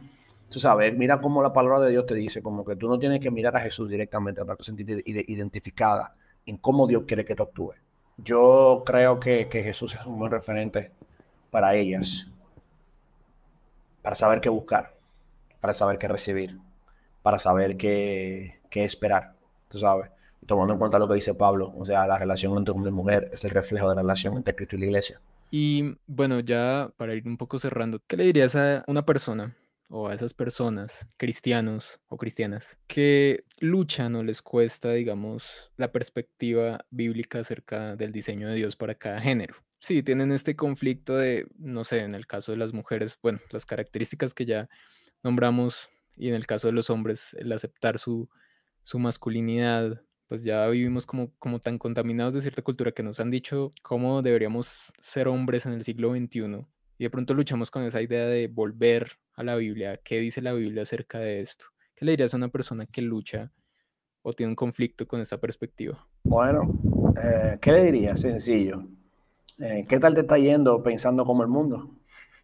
Tú 0.49 0.59
sabes, 0.59 0.97
mira 0.97 1.21
cómo 1.21 1.43
la 1.43 1.53
palabra 1.53 1.79
de 1.79 1.91
Dios 1.91 2.05
te 2.05 2.15
dice, 2.15 2.41
como 2.41 2.65
que 2.65 2.75
tú 2.75 2.89
no 2.89 2.97
tienes 2.97 3.19
que 3.19 3.29
mirar 3.29 3.55
a 3.55 3.59
Jesús 3.59 3.89
directamente 3.89 4.43
para 4.43 4.62
sentirte 4.63 5.03
identificada 5.05 6.15
en 6.45 6.57
cómo 6.57 6.88
Dios 6.88 7.03
quiere 7.07 7.23
que 7.23 7.35
tú 7.35 7.43
actúes. 7.43 7.79
Yo 8.17 8.83
creo 8.85 9.19
que, 9.19 9.47
que 9.47 9.63
Jesús 9.63 9.95
es 9.95 10.05
un 10.05 10.17
buen 10.17 10.31
referente 10.31 10.91
para 11.51 11.75
ellas, 11.75 12.27
para 14.01 14.15
saber 14.15 14.41
qué 14.41 14.49
buscar, 14.49 14.95
para 15.62 15.73
saber 15.73 15.97
qué 15.97 16.07
recibir, 16.07 16.59
para 17.21 17.38
saber 17.38 17.77
qué, 17.77 18.59
qué 18.69 18.83
esperar, 18.83 19.33
tú 19.69 19.77
sabes 19.77 20.09
tomando 20.49 20.73
en 20.73 20.79
cuenta 20.79 20.97
lo 20.99 21.07
que 21.07 21.13
dice 21.13 21.35
Pablo, 21.35 21.71
o 21.77 21.85
sea, 21.85 22.07
la 22.07 22.17
relación 22.17 22.57
entre 22.57 22.73
hombre 22.73 22.89
y 22.89 22.93
mujer 22.93 23.29
es 23.31 23.43
el 23.43 23.51
reflejo 23.51 23.88
de 23.88 23.95
la 23.95 24.01
relación 24.01 24.35
entre 24.35 24.55
Cristo 24.55 24.75
y 24.75 24.79
la 24.79 24.85
iglesia. 24.88 25.21
Y 25.51 25.95
bueno, 26.07 26.39
ya 26.39 26.89
para 26.97 27.13
ir 27.13 27.27
un 27.27 27.38
poco 27.38 27.59
cerrando, 27.59 27.99
¿qué 28.07 28.17
le 28.17 28.25
dirías 28.25 28.55
a 28.55 28.83
una 28.88 29.05
persona 29.05 29.55
o 29.89 30.08
a 30.08 30.13
esas 30.13 30.34
personas, 30.34 31.08
cristianos 31.17 31.99
o 32.08 32.17
cristianas, 32.17 32.78
que 32.88 33.45
luchan 33.60 34.15
o 34.15 34.23
les 34.23 34.41
cuesta, 34.41 34.93
digamos, 34.93 35.71
la 35.78 35.91
perspectiva 35.91 36.86
bíblica 36.89 37.39
acerca 37.39 37.95
del 37.95 38.12
diseño 38.12 38.47
de 38.47 38.56
Dios 38.56 38.75
para 38.75 38.95
cada 38.95 39.19
género? 39.19 39.56
Sí, 39.80 40.04
tienen 40.04 40.32
este 40.32 40.56
conflicto 40.56 41.15
de, 41.15 41.47
no 41.58 41.84
sé, 41.84 42.02
en 42.02 42.13
el 42.13 42.28
caso 42.28 42.52
de 42.52 42.58
las 42.58 42.73
mujeres, 42.73 43.17
bueno, 43.21 43.39
las 43.52 43.65
características 43.65 44.34
que 44.34 44.45
ya 44.45 44.69
nombramos 45.23 45.89
y 46.15 46.28
en 46.28 46.36
el 46.36 46.45
caso 46.45 46.67
de 46.67 46.73
los 46.73 46.89
hombres, 46.89 47.34
el 47.39 47.52
aceptar 47.52 47.97
su, 47.97 48.30
su 48.84 48.99
masculinidad, 48.99 50.04
pues 50.28 50.43
ya 50.43 50.67
vivimos 50.67 51.06
como, 51.06 51.34
como 51.39 51.60
tan 51.60 51.80
contaminados 51.80 52.34
de 52.34 52.41
cierta 52.41 52.62
cultura 52.62 52.91
que 52.91 53.04
nos 53.04 53.19
han 53.19 53.32
dicho 53.32 53.73
cómo 53.82 54.21
deberíamos 54.21 54.91
ser 54.99 55.28
hombres 55.28 55.65
en 55.65 55.73
el 55.73 55.84
siglo 55.84 56.13
XXI 56.13 56.67
y 56.99 57.05
de 57.05 57.09
pronto 57.09 57.33
luchamos 57.33 57.71
con 57.71 57.83
esa 57.83 58.01
idea 58.01 58.27
de 58.27 58.49
volver 58.49 59.13
a 59.33 59.43
la 59.43 59.55
Biblia. 59.55 59.97
¿Qué 60.03 60.19
dice 60.19 60.41
la 60.41 60.51
Biblia 60.51 60.83
acerca 60.83 61.17
de 61.17 61.39
esto? 61.39 61.67
¿Qué 61.95 62.03
le 62.03 62.12
dirías 62.12 62.33
a 62.33 62.38
una 62.38 62.49
persona 62.49 62.85
que 62.85 63.01
lucha 63.01 63.53
o 64.21 64.33
tiene 64.33 64.51
un 64.51 64.55
conflicto 64.55 65.07
con 65.07 65.21
esta 65.21 65.38
perspectiva? 65.38 66.05
Bueno, 66.23 66.77
eh, 67.23 67.57
¿qué 67.62 67.71
le 67.71 67.85
diría? 67.85 68.17
Sencillo. 68.17 68.83
Eh, 69.59 69.85
¿Qué 69.88 69.97
tal 69.97 70.13
te 70.13 70.21
está 70.21 70.38
yendo 70.38 70.83
pensando 70.83 71.23
como 71.23 71.41
el 71.41 71.47
mundo? 71.47 71.89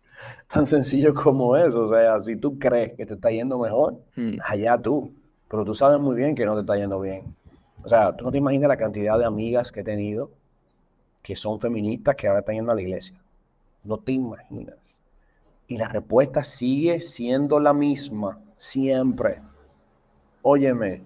Tan 0.48 0.66
sencillo 0.68 1.14
como 1.14 1.58
eso. 1.58 1.82
O 1.82 1.90
sea, 1.90 2.18
si 2.22 2.38
tú 2.38 2.58
crees 2.58 2.94
que 2.94 3.06
te 3.06 3.16
está 3.16 3.32
yendo 3.32 3.60
mejor, 3.60 4.02
hmm. 4.16 4.38
allá 4.42 4.82
tú. 4.82 5.14
Pero 5.50 5.66
tú 5.66 5.74
sabes 5.74 6.00
muy 6.00 6.16
bien 6.16 6.34
que 6.34 6.46
no 6.46 6.54
te 6.56 6.62
está 6.62 6.78
yendo 6.78 7.02
bien. 7.02 7.36
O 7.84 7.90
sea, 7.90 8.16
tú 8.16 8.24
no 8.24 8.32
te 8.32 8.38
imaginas 8.38 8.70
la 8.70 8.78
cantidad 8.78 9.20
de 9.20 9.26
amigas 9.26 9.70
que 9.74 9.82
he 9.82 9.84
tenido 9.84 10.32
que 11.22 11.36
son 11.36 11.60
feministas 11.60 12.16
que 12.16 12.28
ahora 12.28 12.40
están 12.40 12.56
yendo 12.56 12.72
a 12.72 12.76
la 12.76 12.82
iglesia. 12.82 13.20
No 13.86 13.98
te 14.00 14.12
imaginas. 14.12 15.02
Y 15.68 15.78
la 15.78 15.88
respuesta 15.88 16.44
sigue 16.44 17.00
siendo 17.00 17.60
la 17.60 17.74
misma, 17.74 18.40
siempre. 18.56 19.42
óyeme, 20.42 21.04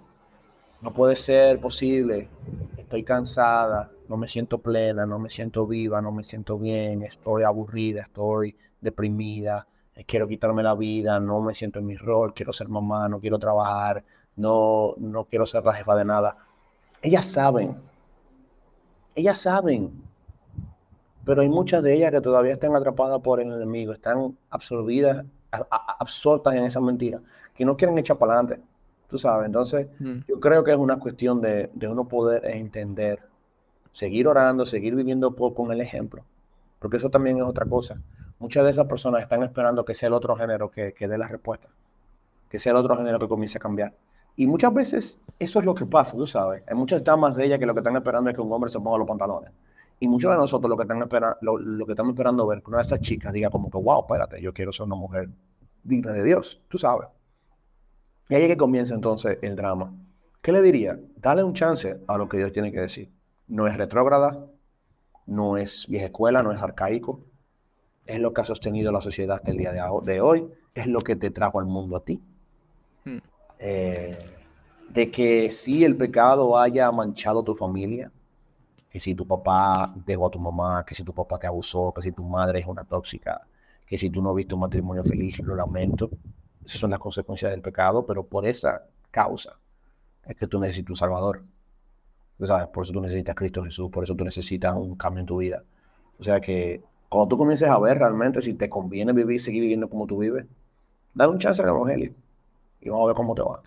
no 0.82 0.94
puede 0.94 1.16
ser 1.16 1.60
posible, 1.60 2.30
estoy 2.78 3.04
cansada, 3.04 3.92
no 4.08 4.18
me 4.18 4.28
siento 4.28 4.58
plena, 4.58 5.06
no 5.06 5.20
me 5.20 5.30
siento 5.30 5.68
viva, 5.68 6.02
no 6.02 6.12
me 6.12 6.24
siento 6.24 6.58
bien, 6.58 7.04
estoy 7.04 7.44
aburrida, 7.44 8.02
estoy 8.02 8.56
deprimida, 8.82 9.68
quiero 10.06 10.28
quitarme 10.28 10.64
la 10.64 10.76
vida, 10.76 11.20
no 11.20 11.42
me 11.42 11.54
siento 11.54 11.80
en 11.80 11.86
mi 11.86 11.96
rol, 11.96 12.34
quiero 12.34 12.54
ser 12.54 12.70
mamá, 12.70 13.08
no 13.08 13.20
quiero 13.20 13.40
trabajar, 13.40 14.04
no, 14.36 14.96
no 14.98 15.26
quiero 15.26 15.46
ser 15.46 15.64
la 15.66 15.74
jefa 15.74 15.96
de 15.96 16.06
nada. 16.06 16.38
Ellas 17.02 17.26
saben, 17.26 17.78
ellas 19.16 19.38
saben, 19.40 20.09
pero 21.26 21.42
hay 21.42 21.50
muchas 21.50 21.84
de 21.84 21.96
ellas 21.96 22.12
que 22.12 22.22
todavía 22.22 22.54
están 22.54 22.76
atrapadas 22.76 23.20
por 23.20 23.40
el 23.40 23.52
enemigo, 23.52 23.92
están 23.92 24.38
absorbidas, 24.50 25.26
absortas 25.52 26.56
en 26.56 26.64
esa 26.64 26.80
mentira, 26.80 27.22
que 27.56 27.66
no 27.66 27.76
quieren 27.78 27.98
echar 27.98 28.18
para 28.18 28.34
adelante. 28.34 28.62
Tú 29.08 29.18
sabes, 29.18 29.48
entonces 29.48 29.88
mm. 30.00 30.20
yo 30.28 30.40
creo 30.40 30.64
que 30.64 30.72
es 30.72 30.78
una 30.78 31.00
cuestión 31.00 31.42
de, 31.42 31.72
de, 31.74 31.88
uno 31.88 32.08
poder 32.08 32.46
entender, 32.46 33.20
seguir 33.92 34.28
orando, 34.28 34.66
seguir 34.66 34.96
viviendo 34.96 35.36
con 35.36 35.72
el 35.72 35.82
ejemplo, 35.82 36.24
porque 36.78 36.98
eso 36.98 37.10
también 37.10 37.38
es 37.38 37.44
otra 37.44 37.66
cosa. 37.66 38.00
Muchas 38.38 38.64
de 38.64 38.72
esas 38.72 38.86
personas 38.86 39.22
están 39.22 39.44
esperando 39.44 39.84
que 39.84 39.94
sea 39.96 40.08
el 40.08 40.14
otro 40.14 40.36
género 40.36 40.70
que, 40.70 40.94
que 40.94 41.08
dé 41.08 41.18
la 41.18 41.28
respuesta, 41.28 41.68
que 42.50 42.60
sea 42.60 42.72
el 42.72 42.78
otro 42.78 42.96
género 42.96 43.20
que 43.20 43.28
comience 43.28 43.58
a 43.58 43.62
cambiar. 43.62 43.94
Y 44.36 44.48
muchas 44.48 44.74
veces 44.74 45.20
eso 45.38 45.60
es 45.60 45.66
lo 45.66 45.76
que 45.76 45.86
pasa, 45.86 46.16
tú 46.16 46.26
sabes. 46.26 46.64
Hay 46.68 46.76
muchas 46.76 47.04
damas 47.04 47.36
de 47.36 47.46
ellas 47.46 47.60
que 47.60 47.66
lo 47.66 47.74
que 47.74 47.82
están 47.82 47.96
esperando 47.96 48.30
es 48.30 48.36
que 48.36 48.42
un 48.42 48.52
hombre 48.54 48.70
se 48.70 48.80
ponga 48.80 48.98
los 48.98 49.08
pantalones. 49.08 49.52
Y 50.00 50.08
muchos 50.08 50.32
de 50.32 50.38
nosotros 50.38 50.70
lo 50.70 50.78
que 50.78 50.84
están 50.84 51.02
esperando, 51.02 51.38
lo, 51.42 51.58
lo 51.58 51.86
que 51.86 51.92
estamos 51.92 52.14
esperando 52.14 52.48
ver 52.48 52.62
que 52.62 52.70
una 52.70 52.78
de 52.78 52.84
esas 52.84 53.02
chicas 53.02 53.34
diga 53.34 53.50
como 53.50 53.70
que, 53.70 53.78
wow, 53.78 54.02
espérate, 54.02 54.42
yo 54.42 54.54
quiero 54.54 54.72
ser 54.72 54.86
una 54.86 54.96
mujer 54.96 55.30
digna 55.84 56.14
de 56.14 56.24
Dios, 56.24 56.62
tú 56.70 56.78
sabes. 56.78 57.08
Y 58.30 58.36
ahí 58.36 58.44
es 58.44 58.48
que 58.48 58.58
comienza 58.58 58.94
entonces 58.94 59.40
el 59.42 59.56
drama. 59.56 59.94
¿Qué 60.42 60.52
le 60.52 60.62
diría? 60.62 61.00
Dale 61.18 61.44
un 61.44 61.54
chance 61.54 62.00
a 62.08 62.18
lo 62.18 62.30
que 62.30 62.38
Dios 62.38 62.54
tiene 62.54 62.72
que 62.72 62.80
decir. 62.80 63.12
No 63.48 63.68
es 63.68 63.76
retrógrada, 63.76 64.46
no 65.26 65.58
es 65.58 65.86
vieja 65.88 66.06
escuela, 66.06 66.44
no 66.44 66.52
es 66.52 66.62
arcaico. 66.62 67.26
Es 68.06 68.20
lo 68.20 68.34
que 68.34 68.42
ha 68.42 68.46
sostenido 68.46 68.92
la 68.92 69.02
sociedad 69.02 69.38
hasta 69.38 69.52
el 69.52 69.58
día 69.58 69.72
de 69.72 70.22
hoy. 70.22 70.48
Es 70.74 70.88
lo 70.88 71.02
que 71.02 71.16
te 71.16 71.32
trajo 71.32 71.60
al 71.60 71.66
mundo 71.66 71.98
a 71.98 72.06
ti. 72.06 72.22
Hmm. 73.04 73.18
Eh, 73.60 74.18
de 74.90 75.12
que 75.12 75.52
si 75.52 75.84
el 75.84 75.98
pecado 75.98 76.58
haya 76.58 76.92
manchado 76.92 77.44
tu 77.44 77.54
familia, 77.54 78.12
que 78.90 79.00
si 79.00 79.14
tu 79.16 79.26
papá 79.26 79.94
dejó 80.06 80.28
a 80.28 80.32
tu 80.32 80.40
mamá, 80.40 80.84
que 80.86 80.96
si 80.96 81.04
tu 81.04 81.14
papá 81.14 81.38
te 81.38 81.48
abusó, 81.48 81.94
que 81.94 82.02
si 82.02 82.12
tu 82.12 82.24
madre 82.24 82.60
es 82.60 82.66
una 82.66 82.84
tóxica, 82.84 83.42
que 83.86 83.98
si 83.98 84.10
tú 84.10 84.22
no 84.22 84.34
viste 84.34 84.54
un 84.54 84.62
matrimonio 84.62 85.04
feliz, 85.04 85.40
lo 85.40 85.56
lamento. 85.56 86.10
Esas 86.64 86.80
son 86.80 86.90
las 86.92 87.00
consecuencias 87.00 87.52
del 87.52 87.62
pecado, 87.62 88.06
pero 88.06 88.24
por 88.24 88.46
esa 88.46 88.84
causa 89.12 89.60
es 90.26 90.36
que 90.36 90.48
tú 90.48 90.60
necesitas 90.60 90.92
un 90.92 90.96
Salvador. 90.96 91.44
¿Sabes? 92.40 92.68
Por 92.68 92.84
eso 92.84 92.94
tú 92.94 93.02
necesitas 93.02 93.34
a 93.34 93.36
Cristo 93.36 93.64
Jesús, 93.64 93.90
por 93.90 94.04
eso 94.04 94.16
tú 94.16 94.24
necesitas 94.24 94.76
un 94.76 94.96
cambio 94.96 95.22
en 95.22 95.26
tu 95.26 95.38
vida. 95.38 95.64
O 96.20 96.24
sea 96.24 96.40
que 96.40 96.82
cuando 97.10 97.28
tú 97.28 97.38
comiences 97.38 97.68
a 97.68 97.80
ver 97.80 97.98
realmente 97.98 98.42
si 98.42 98.54
te 98.54 98.70
conviene 98.70 99.12
vivir, 99.14 99.42
seguir 99.42 99.62
viviendo 99.62 99.90
como 99.90 100.08
tú 100.08 100.20
vives, 100.20 100.46
dale 101.14 101.32
un 101.32 101.40
chance 101.40 101.62
al 101.62 101.70
Evangelio 101.70 102.14
y 102.82 102.90
vamos 102.90 103.04
a 103.04 103.08
ver 103.08 103.16
cómo 103.16 103.36
te 103.36 103.42
va. 103.42 103.62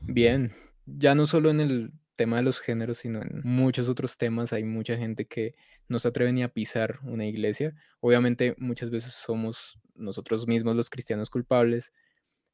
Bien, 0.00 0.52
ya 0.86 1.14
no 1.14 1.26
solo 1.26 1.50
en 1.50 1.60
el 1.60 1.92
tema 2.18 2.36
de 2.36 2.42
los 2.42 2.60
géneros, 2.60 2.98
sino 2.98 3.22
en 3.22 3.40
muchos 3.44 3.88
otros 3.88 4.18
temas 4.18 4.52
hay 4.52 4.64
mucha 4.64 4.98
gente 4.98 5.26
que 5.26 5.54
no 5.88 5.98
se 5.98 6.08
atreve 6.08 6.32
ni 6.32 6.42
a 6.42 6.52
pisar 6.52 6.98
una 7.04 7.24
iglesia. 7.24 7.74
Obviamente 8.00 8.54
muchas 8.58 8.90
veces 8.90 9.14
somos 9.14 9.78
nosotros 9.94 10.46
mismos 10.46 10.76
los 10.76 10.90
cristianos 10.90 11.30
culpables, 11.30 11.92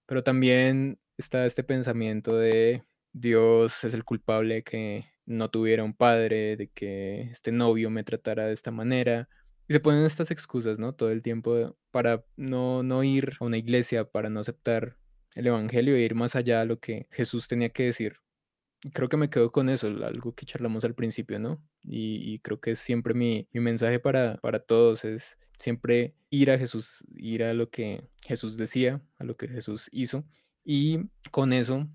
pero 0.06 0.22
también 0.22 1.00
está 1.16 1.46
este 1.46 1.64
pensamiento 1.64 2.36
de 2.36 2.84
Dios 3.12 3.84
es 3.84 3.94
el 3.94 4.04
culpable 4.04 4.64
que 4.64 5.06
no 5.24 5.48
tuviera 5.50 5.84
un 5.84 5.94
padre, 5.94 6.56
de 6.56 6.68
que 6.68 7.22
este 7.22 7.52
novio 7.52 7.88
me 7.88 8.04
tratara 8.04 8.46
de 8.46 8.52
esta 8.52 8.70
manera. 8.70 9.28
Y 9.68 9.72
se 9.72 9.80
ponen 9.80 10.04
estas 10.04 10.30
excusas, 10.30 10.78
¿no? 10.78 10.94
Todo 10.94 11.10
el 11.10 11.22
tiempo 11.22 11.76
para 11.90 12.24
no, 12.36 12.82
no 12.82 13.02
ir 13.04 13.34
a 13.40 13.44
una 13.44 13.56
iglesia, 13.56 14.04
para 14.04 14.28
no 14.28 14.40
aceptar 14.40 14.98
el 15.34 15.46
Evangelio 15.46 15.96
e 15.96 16.00
ir 16.00 16.14
más 16.14 16.36
allá 16.36 16.60
de 16.60 16.66
lo 16.66 16.80
que 16.80 17.08
Jesús 17.10 17.48
tenía 17.48 17.70
que 17.70 17.84
decir 17.84 18.23
creo 18.92 19.08
que 19.08 19.16
me 19.16 19.30
quedo 19.30 19.50
con 19.52 19.68
eso, 19.68 19.86
algo 19.86 20.34
que 20.34 20.46
charlamos 20.46 20.84
al 20.84 20.94
principio, 20.94 21.38
¿no? 21.38 21.62
Y, 21.82 22.38
creo 22.40 22.60
que 22.60 22.72
es 22.72 22.78
siempre 22.78 23.14
mi, 23.14 23.48
mensaje 23.52 23.98
para, 23.98 24.36
para 24.38 24.60
todos, 24.60 25.04
es 25.04 25.38
siempre 25.58 26.14
ir 26.30 26.50
a 26.50 26.58
Jesús, 26.58 27.04
ir 27.16 27.44
a 27.44 27.54
lo 27.54 27.70
que 27.70 28.08
Jesús 28.22 28.56
decía, 28.56 29.00
a 29.18 29.24
lo 29.24 29.36
que 29.36 29.48
Jesús 29.48 29.88
hizo. 29.92 30.24
Y 30.64 31.10
con 31.30 31.52
eso, 31.52 31.88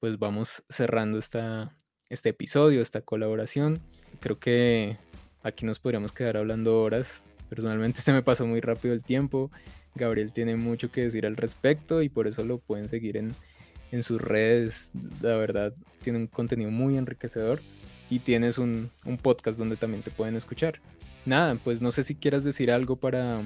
pues 0.00 0.18
vamos 0.18 0.64
cerrando 0.68 1.18
esta, 1.18 1.76
este 2.08 2.30
episodio, 2.30 2.82
esta 2.82 3.00
colaboración. 3.00 3.80
Creo 4.20 4.38
que 4.38 4.98
aquí 5.42 5.64
nos 5.66 5.78
podríamos 5.78 6.12
quedar 6.12 6.36
hablando 6.36 6.80
horas. 6.80 7.22
Personalmente 7.48 8.00
se 8.02 8.12
me 8.12 8.22
pasó 8.22 8.46
muy 8.46 8.60
rápido 8.60 8.94
el 8.94 9.02
tiempo. 9.02 9.50
Gabriel 9.94 10.32
tiene 10.32 10.56
mucho 10.56 10.90
que 10.90 11.02
decir 11.02 11.24
al 11.24 11.36
respecto 11.36 12.02
y 12.02 12.08
por 12.08 12.26
eso 12.26 12.42
lo 12.42 12.58
pueden 12.58 12.88
seguir 12.88 13.16
en 13.16 13.32
en 13.94 14.02
sus 14.02 14.20
redes, 14.20 14.90
la 15.22 15.36
verdad, 15.36 15.72
tiene 16.02 16.18
un 16.18 16.26
contenido 16.26 16.70
muy 16.70 16.98
enriquecedor 16.98 17.60
y 18.10 18.18
tienes 18.18 18.58
un, 18.58 18.90
podcast 19.22 19.56
donde 19.56 19.76
también 19.76 20.02
te 20.02 20.10
pueden 20.10 20.34
escuchar. 20.34 20.80
Nada, 21.24 21.56
pues 21.62 21.80
no 21.80 21.92
sé 21.92 22.02
si 22.02 22.16
quieras 22.16 22.42
decir 22.42 22.72
algo 22.72 22.96
para, 22.96 23.40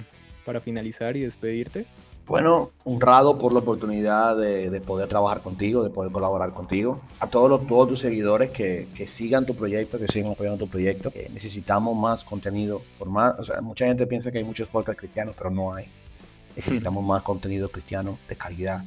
para 0.46 0.60
finalizar 0.60 1.18
y 1.18 1.20
despedirte. 1.20 1.84
Bueno, 2.26 2.70
honrado 2.84 3.38
por 3.38 3.52
la 3.52 3.58
oportunidad 3.58 4.38
de, 4.38 4.80
poder 4.80 5.06
trabajar 5.08 5.42
contigo, 5.42 5.82
de 5.82 5.90
poder 5.90 6.10
colaborar 6.10 6.54
contigo. 6.54 7.02
A 7.20 7.28
todos, 7.28 7.50
los, 7.50 7.66
todos 7.66 7.88
tus 7.88 8.00
seguidores 8.00 8.50
que, 8.50 8.88
que 8.94 9.06
sigan 9.06 9.44
tu 9.44 9.54
proyecto, 9.54 9.98
que 9.98 10.08
sigan 10.08 10.32
apoyando 10.32 10.64
tu 10.64 10.68
proyecto. 10.70 11.12
necesitamos 11.32 11.94
más 11.94 12.24
contenido. 12.24 12.80
Por 12.98 13.08
más, 13.10 13.38
o 13.38 13.44
sea, 13.44 13.60
mucha 13.60 13.86
gente 13.86 14.06
piensa 14.06 14.30
que 14.30 14.38
hay 14.38 14.44
muchos 14.44 14.68
podcasts 14.68 14.98
cristianos, 14.98 15.34
pero 15.36 15.50
no 15.50 15.74
hay. 15.74 15.88
Necesitamos 16.56 17.04
más 17.04 17.22
contenido 17.22 17.70
cristiano 17.70 18.18
de 18.28 18.36
calidad 18.36 18.82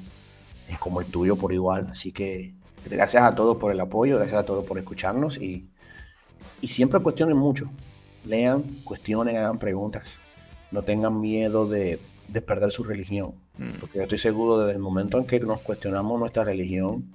como 0.80 1.02
el 1.02 1.08
tuyo 1.08 1.36
por 1.36 1.54
igual. 1.54 1.88
Así 1.92 2.12
que 2.12 2.54
gracias 2.86 3.24
a 3.24 3.36
todos 3.36 3.58
por 3.58 3.72
el 3.72 3.80
apoyo, 3.80 4.18
gracias 4.18 4.40
a 4.40 4.46
todos 4.46 4.66
por 4.66 4.78
escucharnos 4.78 5.38
y, 5.38 5.68
y 6.62 6.68
siempre 6.68 7.00
cuestionen 7.00 7.38
mucho. 7.38 7.70
Lean, 8.26 8.64
cuestionen, 8.84 9.38
hagan 9.38 9.60
preguntas. 9.60 10.10
No 10.72 10.84
tengan 10.84 11.20
miedo 11.20 11.68
de, 11.68 12.00
de 12.28 12.42
perder 12.42 12.72
su 12.72 12.84
religión. 12.84 13.34
Mm. 13.58 13.80
Porque 13.80 13.98
yo 13.98 14.04
estoy 14.04 14.18
seguro 14.18 14.60
desde 14.60 14.74
el 14.74 14.80
momento 14.80 15.18
en 15.18 15.26
que 15.26 15.40
nos 15.40 15.62
cuestionamos 15.62 16.20
nuestra 16.20 16.44
religión, 16.44 17.06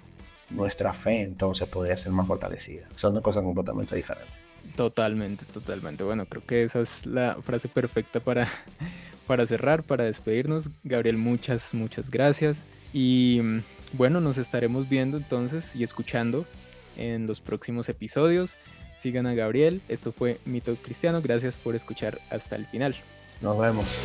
nuestra 0.50 0.92
fe 0.92 1.22
entonces 1.22 1.68
podría 1.68 1.96
ser 1.96 2.12
más 2.12 2.26
fortalecida. 2.26 2.88
Son 2.96 3.14
dos 3.14 3.22
cosas 3.22 3.42
completamente 3.42 3.96
diferentes. 3.96 4.46
Totalmente, 4.74 5.44
totalmente. 5.46 6.04
Bueno, 6.04 6.26
creo 6.26 6.44
que 6.44 6.64
esa 6.64 6.80
es 6.80 7.06
la 7.06 7.36
frase 7.42 7.68
perfecta 7.68 8.20
para, 8.20 8.48
para 9.26 9.46
cerrar, 9.46 9.82
para 9.82 10.04
despedirnos. 10.04 10.68
Gabriel, 10.84 11.16
muchas, 11.16 11.72
muchas 11.72 12.10
gracias. 12.10 12.64
Y 12.98 13.42
bueno, 13.92 14.22
nos 14.22 14.38
estaremos 14.38 14.88
viendo 14.88 15.18
entonces 15.18 15.76
y 15.76 15.84
escuchando 15.84 16.46
en 16.96 17.26
los 17.26 17.42
próximos 17.42 17.90
episodios. 17.90 18.56
Sigan 18.96 19.26
a 19.26 19.34
Gabriel. 19.34 19.82
Esto 19.90 20.12
fue 20.12 20.40
Mito 20.46 20.74
Cristiano. 20.76 21.20
Gracias 21.20 21.58
por 21.58 21.76
escuchar 21.76 22.18
hasta 22.30 22.56
el 22.56 22.64
final. 22.64 22.96
Nos 23.42 23.58
vemos. 23.58 23.98